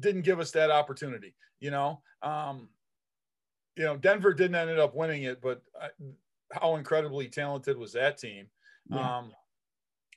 [0.00, 1.34] didn't give us that opportunity.
[1.60, 2.68] You know, um,
[3.76, 5.88] you know, Denver didn't end up winning it, but I,
[6.52, 8.46] how incredibly talented was that team?
[8.90, 9.18] Yeah.
[9.18, 9.32] Um,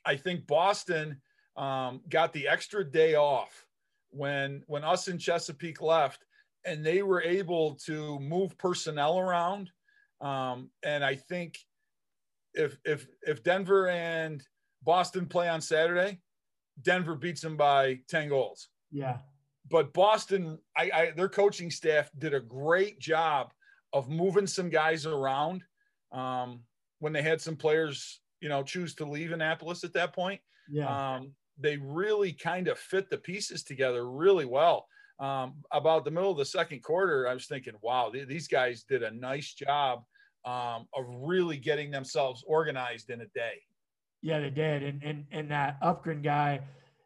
[0.04, 1.20] I think Boston
[1.56, 3.66] um, got the extra day off
[4.10, 6.24] when when us in Chesapeake left,
[6.64, 9.70] and they were able to move personnel around.
[10.20, 11.58] Um, and I think
[12.54, 14.42] if if if Denver and
[14.82, 16.20] Boston play on Saturday,
[16.82, 18.68] Denver beats them by ten goals.
[18.90, 19.18] Yeah.
[19.70, 23.52] But Boston, I, I their coaching staff did a great job
[23.92, 25.62] of moving some guys around
[26.12, 26.60] um,
[26.98, 30.40] when they had some players, you know, choose to leave Annapolis at that point.
[30.68, 31.14] Yeah.
[31.14, 34.86] Um, they really kind of fit the pieces together really well.
[35.18, 38.84] Um, about the middle of the second quarter, I was thinking, wow, th- these guys
[38.84, 40.04] did a nice job
[40.46, 43.60] um, of really getting themselves organized in a day.
[44.22, 44.82] Yeah, they did.
[44.82, 46.60] And and and that Upgren guy,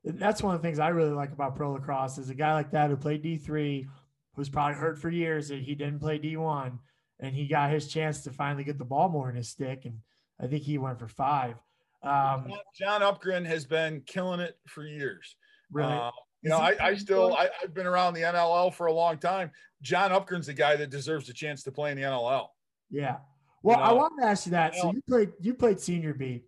[0.04, 2.70] that's one of the things I really like about pro lacrosse is a guy like
[2.72, 3.86] that who played D three,
[4.34, 6.78] who's probably hurt for years that he didn't play D one,
[7.20, 9.98] and he got his chance to finally get the ball more in his stick, and
[10.40, 11.56] I think he went for five.
[12.02, 15.36] Um, John Upgren has been killing it for years.
[15.72, 16.10] really, Uh,
[16.42, 19.50] you know, I, I still I, I've been around the NLL for a long time.
[19.80, 22.48] John Upgren's the guy that deserves a chance to play in the NLL.
[22.90, 23.16] yeah.
[23.62, 24.74] Well, I know, wanted to ask you that.
[24.74, 26.44] So you played you played senior B.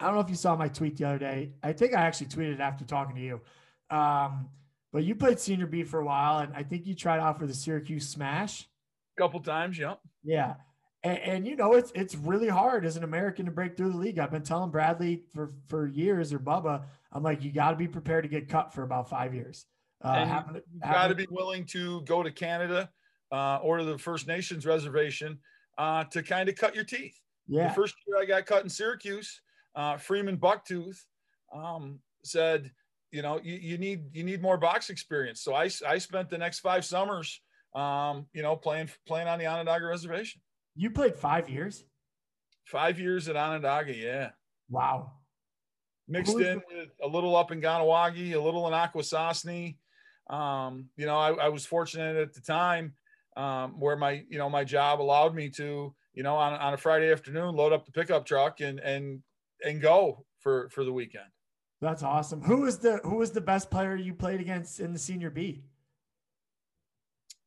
[0.00, 1.52] I don't know if you saw my tweet the other day.
[1.62, 3.40] I think I actually tweeted after talking to you.
[3.96, 4.48] Um,
[4.92, 7.46] but you played senior B for a while, and I think you tried out for
[7.46, 8.66] the Syracuse Smash.
[9.16, 9.94] A couple times, yeah.
[10.24, 10.54] Yeah.
[11.02, 13.96] And, and you know, it's it's really hard as an American to break through the
[13.98, 14.18] league.
[14.18, 16.82] I've been telling Bradley for for years or Bubba,
[17.12, 19.66] I'm like, you got to be prepared to get cut for about five years.
[20.04, 22.90] Uh, And You happen- got to be willing to go to Canada
[23.32, 25.38] uh, or to the First Nations reservation
[25.78, 27.18] uh, to kind of cut your teeth.
[27.48, 29.40] yeah, The first year I got cut in Syracuse,
[29.74, 30.98] uh, Freeman Bucktooth
[31.54, 32.70] um, said,
[33.10, 35.42] you know, you, you need you need more box experience.
[35.42, 37.40] So I, I spent the next five summers,
[37.74, 40.40] um, you know, playing playing on the Onondaga Reservation.
[40.74, 41.84] you played five years.
[42.66, 44.30] Five years at Onondaga, yeah.
[44.68, 45.12] Wow.
[46.06, 49.76] Mixed Who is in with a little up in Kahnawake, a little in Akwesasne.
[50.28, 52.94] Um, you know, I, I was fortunate at the time
[53.36, 56.76] um, where my, you know, my job allowed me to, you know, on, on a
[56.76, 59.22] Friday afternoon, load up the pickup truck and and
[59.64, 61.26] and go for for the weekend.
[61.80, 62.42] That's awesome.
[62.42, 65.62] Who was the who was the best player you played against in the senior B?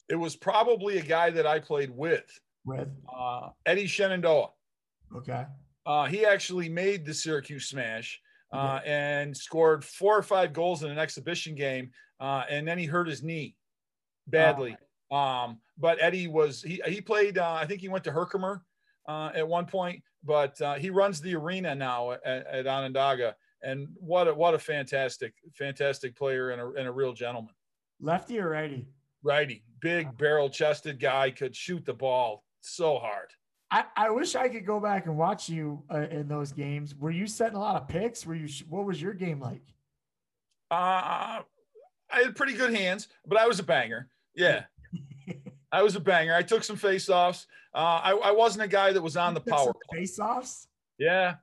[0.09, 2.26] It was probably a guy that I played with,
[2.66, 4.49] With uh, Eddie Shenandoah.
[5.18, 5.45] okay,
[5.86, 8.20] Uh, he actually made the Syracuse Smash
[8.51, 11.89] uh, and scored four or five goals in an exhibition game,
[12.20, 13.55] uh, and then he hurt his knee
[14.28, 14.76] badly.
[15.09, 17.38] Um, but Eddie was he he played.
[17.38, 18.64] Uh, I think he went to Herkimer
[19.07, 23.35] uh, at one point, but uh, he runs the arena now at, at Onondaga.
[23.61, 27.53] And what a, what a fantastic fantastic player and a, and a real gentleman.
[28.01, 28.85] lefty or righty?
[29.23, 33.29] Righty, big barrel chested guy, could shoot the ball so hard.
[33.71, 36.93] I, I wish I could go back and watch you uh, in those games.
[36.93, 38.25] Were you setting a lot of picks?
[38.25, 38.49] Were you?
[38.67, 39.63] What was your game like?
[40.69, 41.41] Uh,
[42.11, 44.09] I had pretty good hands, but I was a banger.
[44.35, 44.65] Yeah,
[45.74, 46.36] I was a banger.
[46.36, 47.47] I took some face offs.
[47.74, 49.99] Uh, I, I wasn't a guy that was on the power play.
[50.01, 50.67] face offs.
[50.99, 51.36] Yeah,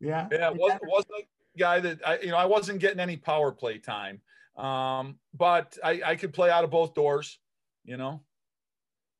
[0.00, 1.14] Yeah, yeah, wasn't, wasn't
[1.54, 4.20] a guy that I, you know, I wasn't getting any power play time.
[4.56, 7.38] Um, but I, I could play out of both doors,
[7.84, 8.22] you know.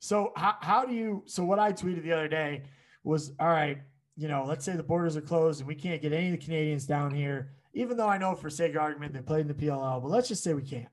[0.00, 1.22] So how, how do you?
[1.26, 2.64] So what I tweeted the other day
[3.04, 3.78] was, all right,
[4.16, 6.44] you know, let's say the borders are closed and we can't get any of the
[6.44, 9.54] Canadians down here, even though I know for sake of argument they played in the
[9.54, 10.88] PLL, but let's just say we can't.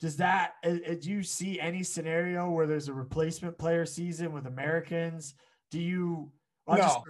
[0.00, 4.32] Does that uh, uh, do you see any scenario where there's a replacement player season
[4.32, 5.34] with Americans?
[5.70, 6.32] Do you?
[6.66, 7.04] I'll no.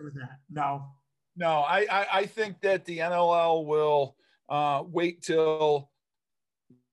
[0.50, 0.86] No.
[1.36, 4.16] No, I, I, I think that the NLL will
[4.48, 5.90] uh, wait till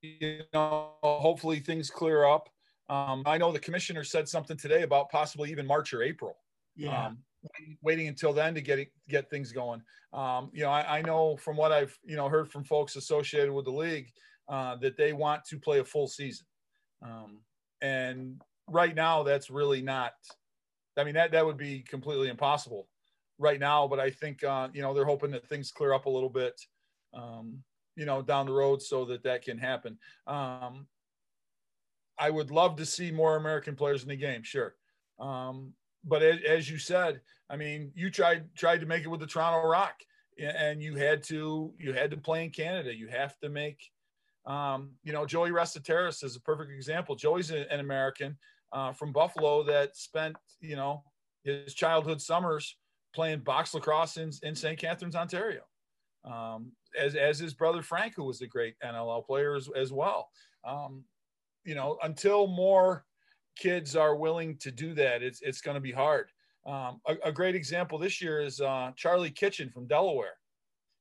[0.02, 2.48] you know hopefully things clear up.
[2.90, 6.38] Um, I know the commissioner said something today about possibly even March or April.
[6.76, 7.08] Yeah.
[7.08, 7.18] Um,
[7.82, 9.82] waiting until then to get get things going.
[10.14, 13.52] Um, you know, I, I, know from what I've you know heard from folks associated
[13.52, 14.10] with the league
[14.50, 16.46] uh, that they want to play a full season,
[17.02, 17.40] um,
[17.82, 20.14] and right now that's really not.
[20.98, 22.88] I mean that that would be completely impossible
[23.40, 23.88] right now.
[23.88, 26.60] But I think uh, you know they're hoping that things clear up a little bit,
[27.14, 27.64] um,
[27.96, 29.98] you know, down the road so that that can happen.
[30.26, 30.88] Um,
[32.20, 34.76] I would love to see more American players in the game, sure.
[35.20, 35.74] Um,
[36.04, 39.28] but as, as, you said, I mean, you tried tried to make it with the
[39.28, 39.96] Toronto Rock,
[40.40, 42.96] and you had to you had to play in Canada.
[42.96, 43.80] You have to make,
[44.48, 47.16] um, you know, Joey Resetarits is a perfect example.
[47.16, 48.38] Joey's an, an American
[48.74, 51.04] uh, from Buffalo that spent you know
[51.44, 52.78] his childhood summers
[53.14, 54.80] playing box lacrosse in, in St.
[54.80, 55.62] Catharines, Ontario.
[56.24, 60.30] Um, as, as his brother Frank, who was a great NLL player as, as well.
[60.66, 61.04] Um,
[61.64, 63.06] you know, until more
[63.58, 66.30] kids are willing to do that, it's, it's going to be hard.
[66.66, 70.38] Um, a, a, great example this year is uh, Charlie Kitchen from Delaware.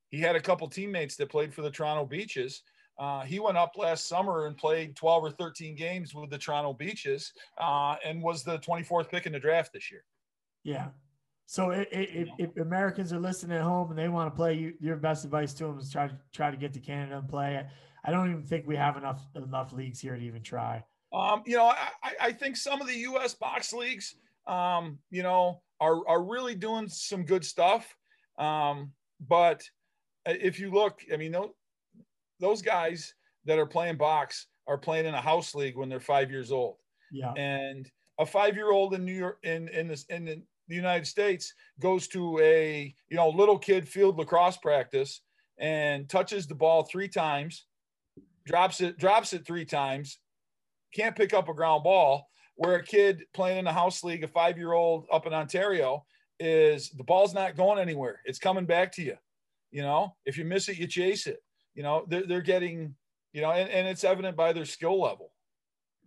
[0.09, 2.63] He had a couple teammates that played for the Toronto Beaches.
[2.99, 6.73] Uh, he went up last summer and played 12 or 13 games with the Toronto
[6.73, 10.03] Beaches uh, and was the 24th pick in the draft this year.
[10.63, 10.87] Yeah.
[11.45, 11.87] So if,
[12.37, 15.53] if, Americans are listening at home and they want to play, you, your best advice
[15.55, 17.65] to them is try to try to get to Canada and play.
[18.03, 20.83] I don't even think we have enough enough leagues here to even try.
[21.13, 21.67] Um, you know,
[22.03, 23.33] I, I think some of the U.S.
[23.33, 27.95] box leagues, um, you know, are are really doing some good stuff.
[28.37, 28.91] Um,
[29.25, 29.63] but
[30.25, 31.33] if you look, I mean,
[32.39, 33.13] those, guys
[33.45, 36.77] that are playing box are playing in a house league when they're five years old.
[37.11, 37.31] Yeah.
[37.37, 41.07] And a five year old in New York in in this in the the United
[41.07, 45.21] States goes to a you know little kid field lacrosse practice
[45.57, 47.65] and touches the ball three times,
[48.45, 50.19] drops it drops it three times,
[50.93, 52.27] can't pick up a ground ball.
[52.55, 56.03] Where a kid playing in a house league, a five year old up in Ontario,
[56.39, 58.19] is the ball's not going anywhere.
[58.25, 59.15] It's coming back to you.
[59.69, 61.39] You know, if you miss it, you chase it.
[61.77, 62.95] You know, they're, they're getting,
[63.33, 65.31] you know, and, and it's evident by their skill level.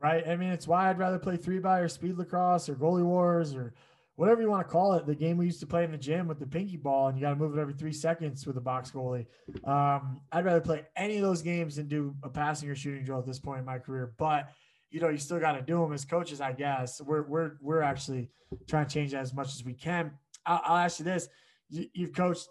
[0.02, 0.26] Right.
[0.26, 3.54] I mean, it's why I'd rather play three by or speed lacrosse or goalie wars
[3.54, 3.72] or
[4.16, 6.26] whatever you want to call it, the game we used to play in the gym
[6.26, 8.60] with the pinky ball, and you got to move it every three seconds with a
[8.60, 9.26] box goalie.
[9.64, 13.20] Um, I'd rather play any of those games than do a passing or shooting drill
[13.20, 14.12] at this point in my career.
[14.18, 14.50] But
[14.90, 17.00] you know, you still got to do them as coaches, I guess.
[17.00, 18.28] We're we're we're actually
[18.66, 20.10] trying to change that as much as we can.
[20.44, 21.28] I'll, I'll ask you this:
[21.68, 22.48] you, you've coached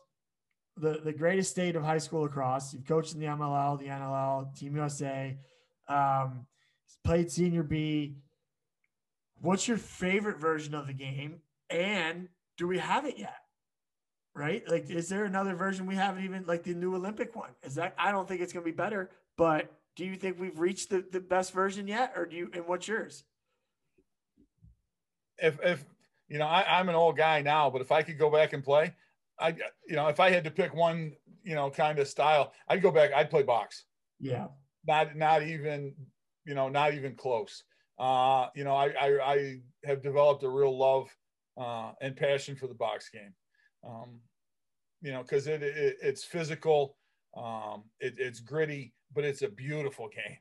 [0.80, 2.74] the the greatest state of high school lacrosse.
[2.74, 5.38] You've coached in the MLL, the NLL, Team USA,
[5.88, 6.46] um,
[7.04, 8.18] played Senior B.
[9.42, 11.42] What's your favorite version of the game?
[11.70, 13.38] And do we have it yet?
[14.36, 14.64] Right?
[14.70, 17.52] Like, is there another version we haven't even like the new Olympic one?
[17.64, 20.90] Is that I don't think it's gonna be better, but do you think we've reached
[20.90, 22.14] the, the best version yet?
[22.16, 23.24] Or do you and what's yours?
[25.38, 25.86] If if
[26.30, 28.64] you know, I, I'm an old guy now, but if I could go back and
[28.64, 28.94] play,
[29.40, 29.50] I
[29.88, 31.14] you know, if I had to pick one,
[31.44, 33.86] you know, kind of style, I'd go back, I'd play box.
[34.20, 34.48] Yeah.
[34.88, 35.94] Not not even,
[36.46, 37.64] you know, not even close.
[37.98, 41.10] Uh, you know, I, I, I have developed a real love
[41.58, 43.34] uh, and passion for the box game.
[43.86, 44.22] Um,
[45.02, 46.96] you know, because it, it, it's physical,
[47.36, 50.38] um, it, it's gritty, but it's a beautiful game.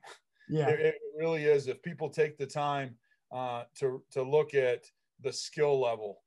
[0.49, 1.66] Yeah, it, it really is.
[1.68, 2.96] If people take the time
[3.32, 4.84] uh, to to look at
[5.20, 6.22] the skill level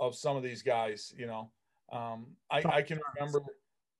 [0.00, 1.50] of some of these guys, you know,
[1.92, 3.42] um, I, I can remember,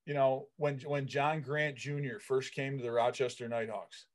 [0.06, 2.18] you know, when when John Grant Jr.
[2.20, 4.06] first came to the Rochester Knighthawks,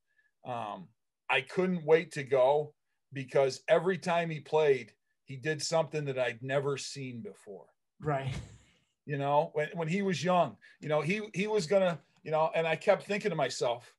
[0.46, 0.88] um,
[1.30, 2.74] I couldn't wait to go
[3.14, 4.94] because every time he played,
[5.26, 7.66] he did something that I'd never seen before.
[8.02, 8.34] Right.
[9.06, 12.52] You know, when, when he was young, you know, he he was gonna, you know,
[12.54, 13.94] and I kept thinking to myself,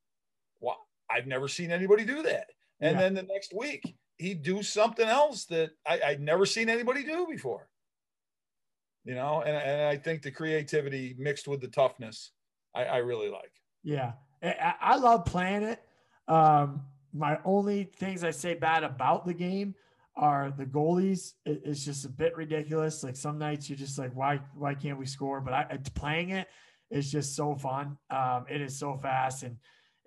[0.60, 0.78] well,
[1.10, 2.50] I've never seen anybody do that.
[2.80, 3.00] And yeah.
[3.00, 7.26] then the next week he'd do something else that I, I'd never seen anybody do
[7.28, 7.68] before.
[9.04, 12.30] You know, and, and I think the creativity mixed with the toughness,
[12.74, 13.52] I, I really like.
[13.82, 14.12] Yeah.
[14.42, 15.82] I, I love playing it.
[16.28, 16.82] Um,
[17.12, 19.74] my only things I say bad about the game
[20.16, 21.32] are the goalies.
[21.44, 23.02] It, it's just a bit ridiculous.
[23.02, 25.40] Like some nights you're just like, why why can't we score?
[25.40, 26.48] But I, playing it
[26.90, 27.98] is just so fun.
[28.10, 29.56] Um, it is so fast and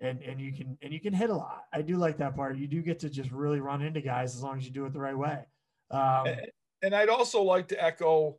[0.02, 1.64] and and you can and you can hit a lot.
[1.74, 2.58] I do like that part.
[2.58, 4.94] You do get to just really run into guys as long as you do it
[4.94, 5.46] the right way.
[5.92, 8.38] Um, and, and I'd also like to echo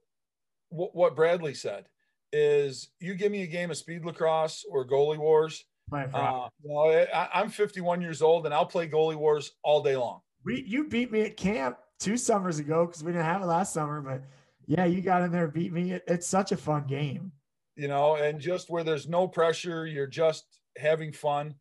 [0.68, 1.86] what, what Bradley said
[2.32, 5.64] is you give me a game of speed lacrosse or goalie wars
[6.12, 9.96] Uh, you know, I, I'm 51 years old and I'll play goalie wars all day
[9.96, 10.20] long.
[10.44, 13.72] We you beat me at camp two summers ago because we didn't have it last
[13.72, 14.22] summer, but
[14.66, 15.92] yeah, you got in there beat me.
[15.92, 17.32] It, it's such a fun game.
[17.76, 21.54] You know, and just where there's no pressure, you're just having fun.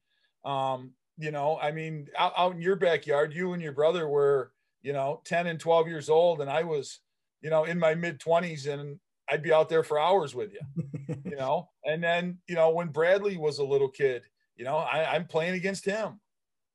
[0.43, 4.51] Um, you know, I mean, out, out in your backyard, you and your brother were,
[4.81, 6.99] you know, 10 and 12 years old, and I was,
[7.45, 11.15] you know, in my mid 20s, and I'd be out there for hours with you,
[11.25, 11.69] you know.
[11.83, 14.23] And then, you know, when Bradley was a little kid,
[14.55, 16.19] you know, I, am playing against him,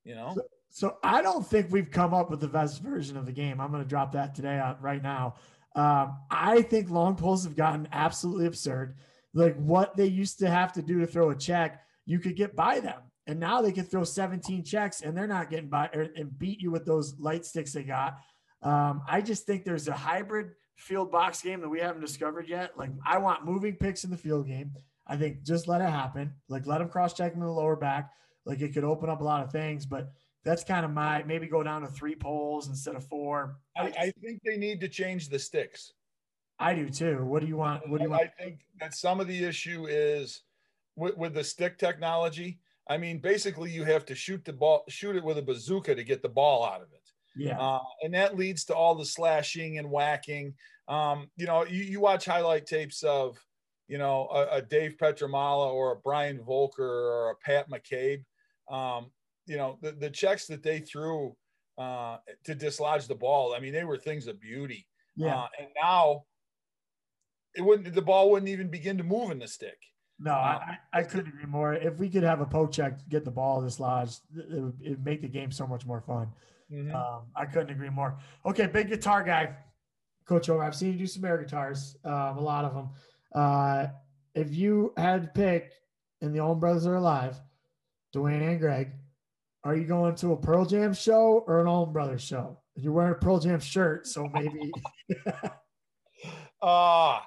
[0.04, 0.32] you know.
[0.36, 3.60] So, so, I don't think we've come up with the best version of the game.
[3.60, 5.34] I'm going to drop that today out right now.
[5.74, 8.94] Um, I think long poles have gotten absolutely absurd.
[9.34, 12.54] Like what they used to have to do to throw a check, you could get
[12.54, 13.00] by them.
[13.26, 16.60] And now they can throw 17 checks and they're not getting by or, and beat
[16.60, 18.18] you with those light sticks they got.
[18.62, 22.76] Um, I just think there's a hybrid field box game that we haven't discovered yet.
[22.76, 24.72] Like I want moving picks in the field game.
[25.06, 26.32] I think just let it happen.
[26.48, 28.10] Like let them cross check in the lower back.
[28.44, 30.12] Like it could open up a lot of things, but
[30.44, 33.56] that's kind of my maybe go down to three poles instead of four.
[33.76, 35.92] I, I think they need to change the sticks.
[36.58, 37.24] I do too.
[37.24, 37.88] What do you want?
[37.88, 38.22] What do you want?
[38.22, 40.42] I think that some of the issue is
[40.96, 42.60] with, with the stick technology.
[42.88, 46.04] I mean, basically, you have to shoot the ball, shoot it with a bazooka to
[46.04, 46.99] get the ball out of it.
[47.36, 47.58] Yeah.
[47.58, 50.54] Uh, and that leads to all the slashing and whacking.
[50.88, 53.38] Um, you know, you, you watch highlight tapes of,
[53.86, 58.24] you know, a, a Dave Pietramala or a Brian Voelker or a Pat McCabe.
[58.70, 59.10] Um,
[59.46, 61.36] you know, the, the checks that they threw
[61.78, 64.86] uh, to dislodge the ball, I mean, they were things of beauty.
[65.16, 65.36] Yeah.
[65.36, 66.24] Uh, and now
[67.54, 69.78] it wouldn't, the ball wouldn't even begin to move in the stick.
[70.22, 71.72] No, I, I couldn't agree more.
[71.72, 75.28] If we could have a poke check, get the ball dislodged, it would make the
[75.28, 76.28] game so much more fun.
[76.72, 76.94] Mm-hmm.
[76.94, 78.18] Um, I couldn't agree more.
[78.46, 79.54] Okay, big guitar guy,
[80.26, 80.62] Coach Over.
[80.62, 82.88] I've seen you do some air guitars, um, a lot of them.
[83.34, 83.86] Uh,
[84.34, 85.72] if you had to pick,
[86.20, 87.36] and the Allman Brothers are alive,
[88.12, 88.92] Duane and Gregg,
[89.64, 92.58] are you going to a Pearl Jam show or an Allman Brothers show?
[92.76, 94.72] You're wearing a Pearl Jam shirt, so maybe.
[96.62, 97.24] Ah, uh,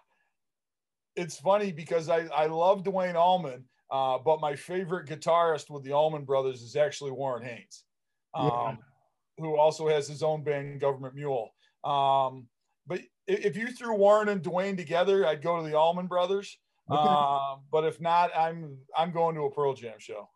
[1.15, 5.91] it's funny because I I love Duane Allman, uh, but my favorite guitarist with the
[5.91, 7.83] Allman Brothers is actually Warren Haynes.
[8.35, 8.75] Um, yeah
[9.37, 11.49] who also has his own band, Government Mule.
[11.83, 12.47] Um,
[12.85, 16.57] but if you threw Warren and Duane together, I'd go to the Allman Brothers.
[16.91, 17.01] Okay.
[17.01, 20.29] Uh, but if not, I'm I'm going to a Pearl Jam show.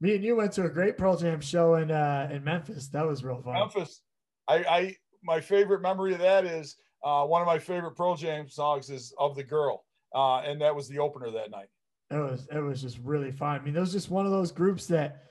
[0.00, 2.88] Me and you went to a great Pearl Jam show in uh, in Memphis.
[2.88, 3.54] That was real fun.
[3.54, 4.02] Memphis,
[4.48, 8.48] I, I my favorite memory of that is uh, one of my favorite Pearl Jam
[8.48, 11.68] songs is "Of the Girl," uh, and that was the opener that night.
[12.10, 13.60] It was it was just really fun.
[13.60, 15.24] I mean, it was just one of those groups that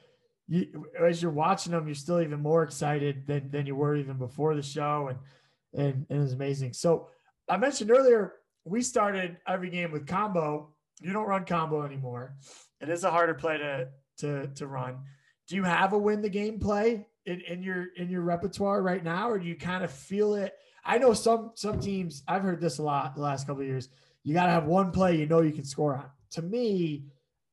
[0.48, 4.18] you, as you're watching them, you're still even more excited than, than you were even
[4.18, 5.10] before the show.
[5.10, 5.20] And,
[5.74, 6.74] and, and it was amazing.
[6.74, 7.10] So
[7.50, 8.34] I mentioned earlier,
[8.66, 10.74] we started every game with combo.
[11.02, 12.36] You don't run combo anymore.
[12.82, 13.90] It is a harder play to,
[14.20, 14.98] to, to run.
[15.48, 19.04] Do you have a win the game play in, in your, in your repertoire right
[19.04, 19.30] now?
[19.30, 20.54] Or do you kind of feel it?
[20.84, 23.90] I know some, some teams, I've heard this a lot the last couple of years.
[24.24, 26.06] You got to have one play, you know, you can score on.
[26.32, 27.06] To me,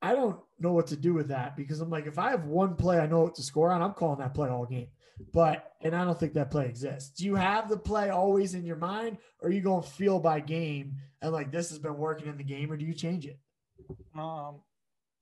[0.05, 2.77] I don't know what to do with that because I'm like, if I have one
[2.77, 4.89] play I know what to score on, I'm calling that play all game.
[5.33, 7.17] But and I don't think that play exists.
[7.17, 10.19] Do you have the play always in your mind, or are you going to feel
[10.19, 13.25] by game and like this has been working in the game, or do you change
[13.25, 13.39] it?
[14.15, 14.61] Um,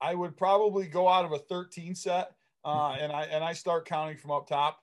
[0.00, 2.32] I would probably go out of a 13 set,
[2.64, 4.80] uh, and I and I start counting from up top.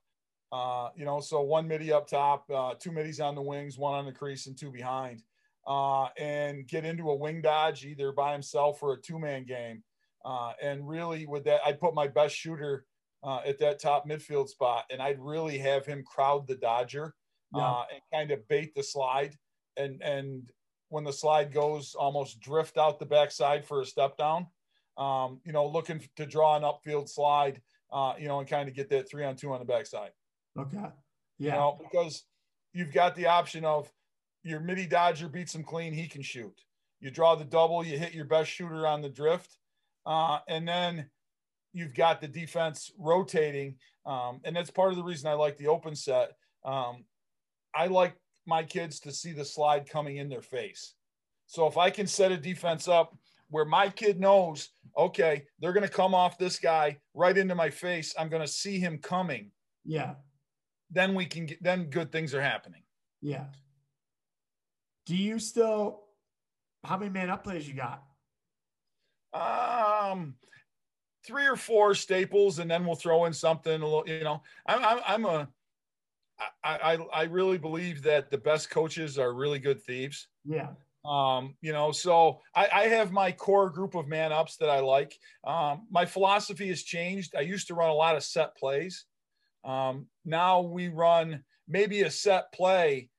[0.49, 3.95] Uh, you know, so one middie up top, uh, two middies on the wings, one
[3.95, 5.23] on the crease, and two behind,
[5.67, 9.83] uh, and get into a wing dodge either by himself or a two man game
[10.25, 12.85] uh, and really, with that, I'd put my best shooter
[13.23, 17.13] uh, at that top midfield spot, and I'd really have him crowd the Dodger
[17.55, 17.61] yeah.
[17.61, 19.35] uh, and kind of bait the slide.
[19.77, 20.49] And and
[20.89, 24.47] when the slide goes, almost drift out the backside for a step down.
[24.97, 27.61] Um, you know, looking to draw an upfield slide.
[27.91, 30.11] Uh, you know, and kind of get that three on two on the backside.
[30.59, 30.77] Okay.
[30.77, 30.91] Yeah.
[31.39, 32.23] You know, because
[32.71, 33.91] you've got the option of
[34.43, 36.53] your middie Dodger beats him clean, he can shoot.
[36.99, 39.57] You draw the double, you hit your best shooter on the drift
[40.09, 41.07] uh, and then
[41.71, 43.75] you've got the defense rotating.
[44.07, 46.31] Um, and that's part of the reason I like the open set.
[46.65, 47.05] Um,
[47.75, 48.15] I like
[48.47, 50.95] my kids to see the slide coming in their face.
[51.45, 53.15] So if I can set a defense up
[53.51, 57.69] where my kid knows, okay, they're going to come off this guy right into my
[57.69, 59.51] face, I'm going to see him coming.
[59.85, 60.15] Yeah.
[60.89, 62.81] Then we can get, then good things are happening.
[63.21, 63.45] Yeah.
[65.05, 66.01] Do you still,
[66.83, 68.03] how many man up plays you got?
[69.33, 70.35] Um,
[71.25, 73.81] three or four staples, and then we'll throw in something.
[73.81, 75.49] A little, you know, I'm I'm, I'm a
[76.63, 80.27] I, I I really believe that the best coaches are really good thieves.
[80.45, 80.69] Yeah.
[81.05, 84.81] Um, you know, so I, I, have my core group of man ups that I
[84.81, 85.17] like.
[85.45, 87.35] Um, my philosophy has changed.
[87.37, 89.05] I used to run a lot of set plays.
[89.63, 93.09] Um, now we run maybe a set play,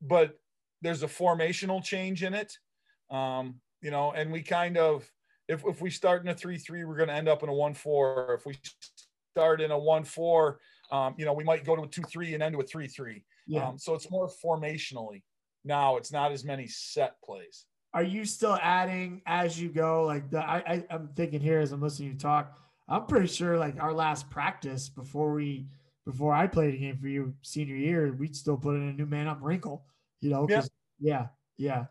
[0.00, 0.38] but
[0.80, 2.56] there's a formational change in it.
[3.10, 5.08] Um, you know, and we kind of,
[5.48, 7.54] if, if we start in a 3 3, we're going to end up in a
[7.54, 8.34] 1 4.
[8.38, 8.58] If we
[9.34, 12.34] start in a 1 4, um, you know, we might go to a 2 3
[12.34, 13.24] and end to a 3 3.
[13.46, 13.68] Yeah.
[13.68, 15.22] Um, so it's more formationally
[15.64, 15.96] now.
[15.96, 17.64] It's not as many set plays.
[17.94, 20.04] Are you still adding as you go?
[20.04, 22.58] Like the, I, I I'm thinking here as I'm listening to you talk.
[22.86, 25.66] I'm pretty sure like our last practice before we
[26.04, 29.06] before I played a game for you senior year, we'd still put in a new
[29.06, 29.84] man up wrinkle.
[30.20, 30.62] You know, yeah,
[30.98, 31.26] yeah,
[31.56, 31.84] yeah.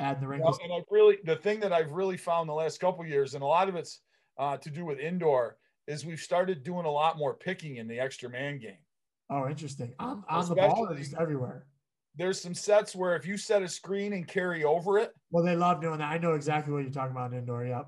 [0.00, 0.58] Add the wrinkles.
[0.64, 3.46] and I've really the thing that I've really found the last couple years, and a
[3.46, 4.00] lot of it's
[4.38, 8.00] uh, to do with indoor, is we've started doing a lot more picking in the
[8.00, 8.78] extra man game.
[9.28, 9.92] Oh, interesting.
[9.98, 11.66] On, on the ball or just everywhere?
[12.16, 15.12] There's some sets where if you set a screen and carry over it.
[15.30, 16.10] Well, they love doing that.
[16.10, 17.64] I know exactly what you're talking about indoor.
[17.64, 17.86] Yep.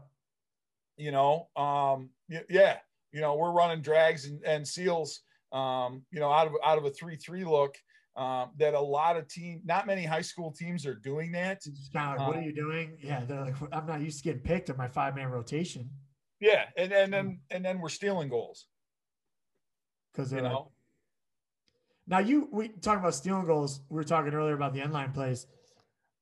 [0.99, 2.11] You know, um,
[2.49, 2.77] yeah,
[3.11, 6.85] you know, we're running drags and, and seals, um, you know, out of out of
[6.85, 7.77] a three-three look.
[8.15, 11.63] Um, that a lot of team, not many high school teams are doing that.
[11.95, 12.99] Kind of like, what are you doing?
[13.03, 15.89] Yeah, they're like, I'm not used to getting picked in my five-man rotation.
[16.39, 18.67] Yeah, and and then and then we're stealing goals
[20.13, 20.73] because you know
[22.07, 23.81] now you we talking about stealing goals.
[23.89, 25.47] We were talking earlier about the end line plays.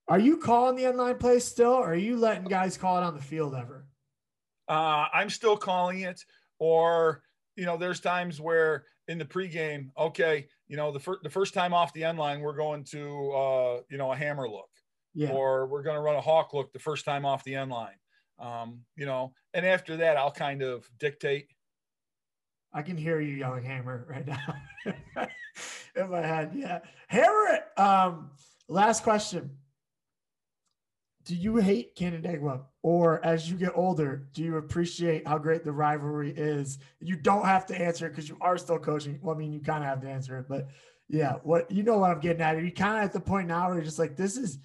[0.08, 3.02] Are you calling the end line plays still, or are you letting guys call it
[3.02, 3.86] on the field ever?
[4.68, 6.20] Uh, I'm still calling it,
[6.58, 7.22] or
[7.56, 11.54] you know, there's times where in the pregame, okay, you know, the first the first
[11.54, 14.70] time off the end line, we're going to uh, you know a hammer look,
[15.14, 15.30] yeah.
[15.30, 17.96] or we're going to run a hawk look the first time off the end line.
[18.38, 21.48] Um, you know, and after that, I'll kind of dictate
[22.72, 24.54] I can hear you yelling hammer right now
[25.96, 26.52] in my head.
[26.54, 26.80] Yeah.
[27.08, 27.80] Hammer it.
[27.80, 28.30] Um,
[28.68, 29.50] last question.
[31.30, 32.62] Do you hate Canandaigua?
[32.82, 36.80] Or as you get older, do you appreciate how great the rivalry is?
[36.98, 39.20] You don't have to answer because you are still coaching.
[39.22, 40.70] Well, I mean, you kind of have to answer it, but
[41.08, 42.60] yeah, what you know what I'm getting at.
[42.60, 44.58] You kind of at the point now where you're just like, this is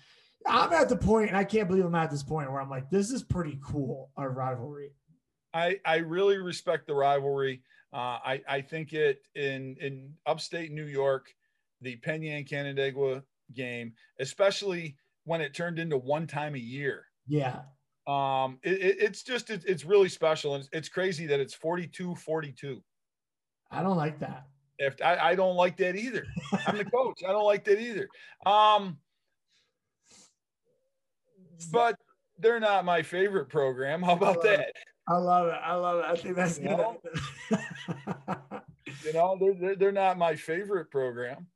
[0.47, 2.89] I'm at the point, and I can't believe I'm at this point where I'm like,
[2.89, 4.89] this is pretty cool, our rivalry.
[5.53, 7.61] I, I really respect the rivalry.
[7.93, 11.27] Uh, I, I think it in in upstate New York,
[11.81, 13.21] the Penn Yan Canandaigua
[13.53, 17.05] game, especially when it turned into one time a year.
[17.27, 17.61] Yeah.
[18.07, 21.55] Um, it, it, it's just it, it's really special, and it's, it's crazy that it's
[21.55, 22.79] 42-42.
[23.71, 24.45] I don't like that.
[24.77, 26.25] If I, I don't like that either.
[26.67, 27.21] I'm the coach.
[27.27, 28.07] I don't like that either.
[28.45, 28.97] Um,
[31.71, 31.95] but
[32.37, 34.01] they're not my favorite program.
[34.01, 34.73] How about that?
[35.07, 35.59] I love it.
[35.63, 36.05] I love it.
[36.05, 36.77] I think that's you good.
[36.77, 37.01] Know?
[39.05, 41.47] you know, they're, they're, they're not my favorite program.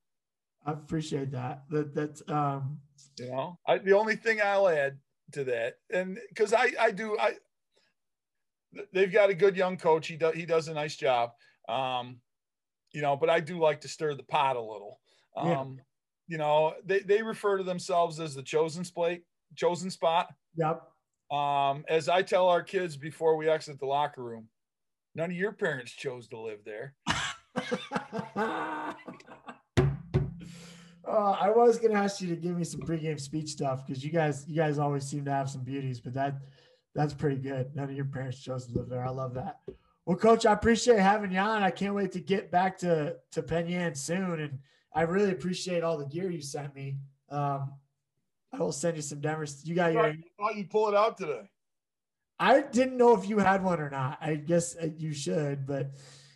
[0.65, 1.63] I appreciate that.
[1.69, 2.79] That that's um
[3.17, 4.97] you know, I, the only thing I'll add
[5.33, 7.35] to that, and because I I do I
[8.93, 10.07] they've got a good young coach.
[10.07, 11.31] He does he does a nice job.
[11.67, 12.17] Um,
[12.91, 14.99] you know, but I do like to stir the pot a little.
[15.35, 15.63] Um, yeah.
[16.27, 19.17] you know, they, they refer to themselves as the chosen spot,
[19.55, 20.33] chosen spot.
[20.55, 20.81] Yep.
[21.31, 24.47] Um, as I tell our kids before we exit the locker room,
[25.13, 26.95] none of your parents chose to live there.
[31.09, 34.03] uh, I was going to ask you to give me some pregame speech stuff because
[34.03, 36.35] you guys, you guys always seem to have some beauties, but that
[36.95, 37.75] that's pretty good.
[37.75, 39.05] None of your parents chose to live there.
[39.05, 39.59] I love that.
[40.05, 41.61] Well, Coach, I appreciate having you on.
[41.61, 44.59] I can't wait to get back to to Penn Yan soon, and
[44.93, 46.97] I really appreciate all the gear you sent me.
[47.29, 47.73] Um,
[48.51, 49.45] I will send you some Denver.
[49.63, 50.15] You got your.
[50.39, 51.49] Thought you pull it out today.
[52.39, 54.17] I didn't know if you had one or not.
[54.21, 55.91] I guess uh, you should, but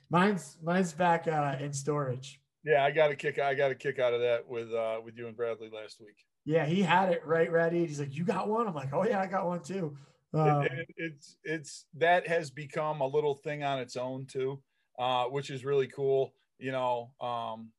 [0.10, 2.40] mine's mine's back uh, in storage.
[2.64, 3.40] Yeah, I got a kick.
[3.40, 6.26] I got a kick out of that with uh, with you and Bradley last week.
[6.46, 7.86] Yeah, he had it right ready.
[7.86, 9.98] He's like, "You got one?" I'm like, "Oh yeah, I got one too."
[10.34, 14.62] Um, it, it, it's it's that has become a little thing on its own too,
[14.98, 16.34] uh, which is really cool.
[16.58, 17.72] You know, um,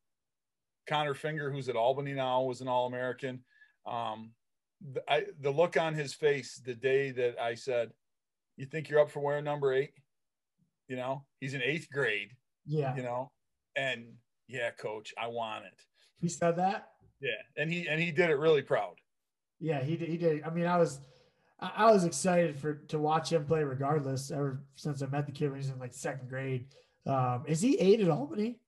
[0.86, 3.42] Connor Finger, who's at Albany now, was an All American.
[3.86, 4.32] Um,
[4.92, 7.90] the, I, the look on his face the day that I said,
[8.56, 9.92] "You think you're up for wearing number eight?
[10.88, 12.32] You know, he's in eighth grade.
[12.66, 13.32] Yeah, you know,
[13.76, 14.14] and
[14.48, 15.74] yeah, coach, I want it.
[16.20, 16.88] He said that.
[17.20, 18.94] Yeah, and he and he did it really proud.
[19.60, 20.08] Yeah, he did.
[20.08, 20.42] He did.
[20.42, 21.00] I mean, I was
[21.60, 24.30] I was excited for to watch him play regardless.
[24.30, 26.66] Ever since I met the kid when he was in like second grade.
[27.06, 28.58] Um, is he eight at Albany?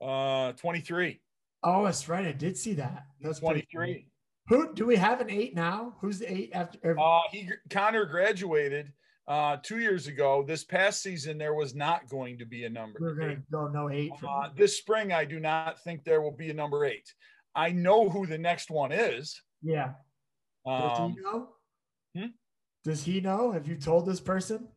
[0.00, 1.20] Uh, twenty three.
[1.62, 2.26] Oh, that's right.
[2.26, 3.06] I did see that.
[3.20, 4.08] That's twenty three.
[4.48, 5.94] Who do we have an eight now?
[6.00, 6.98] Who's the eight after?
[6.98, 8.92] Uh, he Connor graduated
[9.28, 10.44] uh, two years ago.
[10.46, 12.98] This past season, there was not going to be a number.
[13.00, 14.12] We're going to go no eight.
[14.26, 17.12] Uh, this spring, I do not think there will be a number eight.
[17.54, 19.40] I know who the next one is.
[19.62, 19.92] Yeah.
[20.66, 21.48] Does Um, he know?
[22.16, 22.26] Hmm?
[22.84, 23.52] Does he know?
[23.52, 24.68] Have you told this person?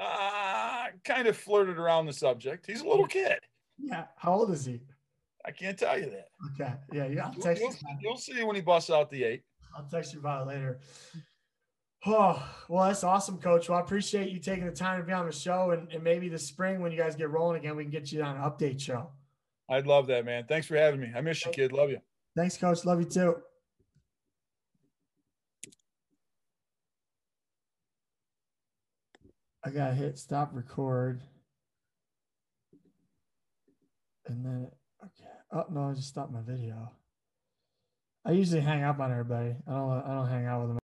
[0.00, 2.66] uh, kind of flirted around the subject.
[2.66, 3.38] He's a little kid.
[3.78, 4.04] Yeah.
[4.16, 4.80] How old is he?
[5.44, 6.28] I can't tell you that.
[6.54, 6.72] Okay.
[6.92, 7.06] Yeah.
[7.08, 7.26] Yeah.
[7.26, 7.68] I'll You'll, text you.
[7.68, 9.42] you'll- you'll see when he busts out the eight.
[9.76, 10.80] I'll text you about it later.
[12.04, 13.68] Oh, well, that's awesome, coach.
[13.68, 15.70] Well, I appreciate you taking the time to be on the show.
[15.70, 18.22] And, and maybe this spring, when you guys get rolling again, we can get you
[18.22, 19.10] on an update show.
[19.70, 20.44] I'd love that, man.
[20.48, 21.12] Thanks for having me.
[21.14, 21.72] I miss you, kid.
[21.72, 21.98] Love you.
[22.34, 22.84] Thanks, coach.
[22.84, 23.36] Love you too.
[29.64, 31.22] I got to hit stop record.
[34.26, 34.68] And then,
[35.04, 35.30] okay.
[35.52, 36.90] Oh, no, I just stopped my video.
[38.24, 39.54] I usually hang up on everybody.
[39.68, 40.78] I don't, I don't hang out with them.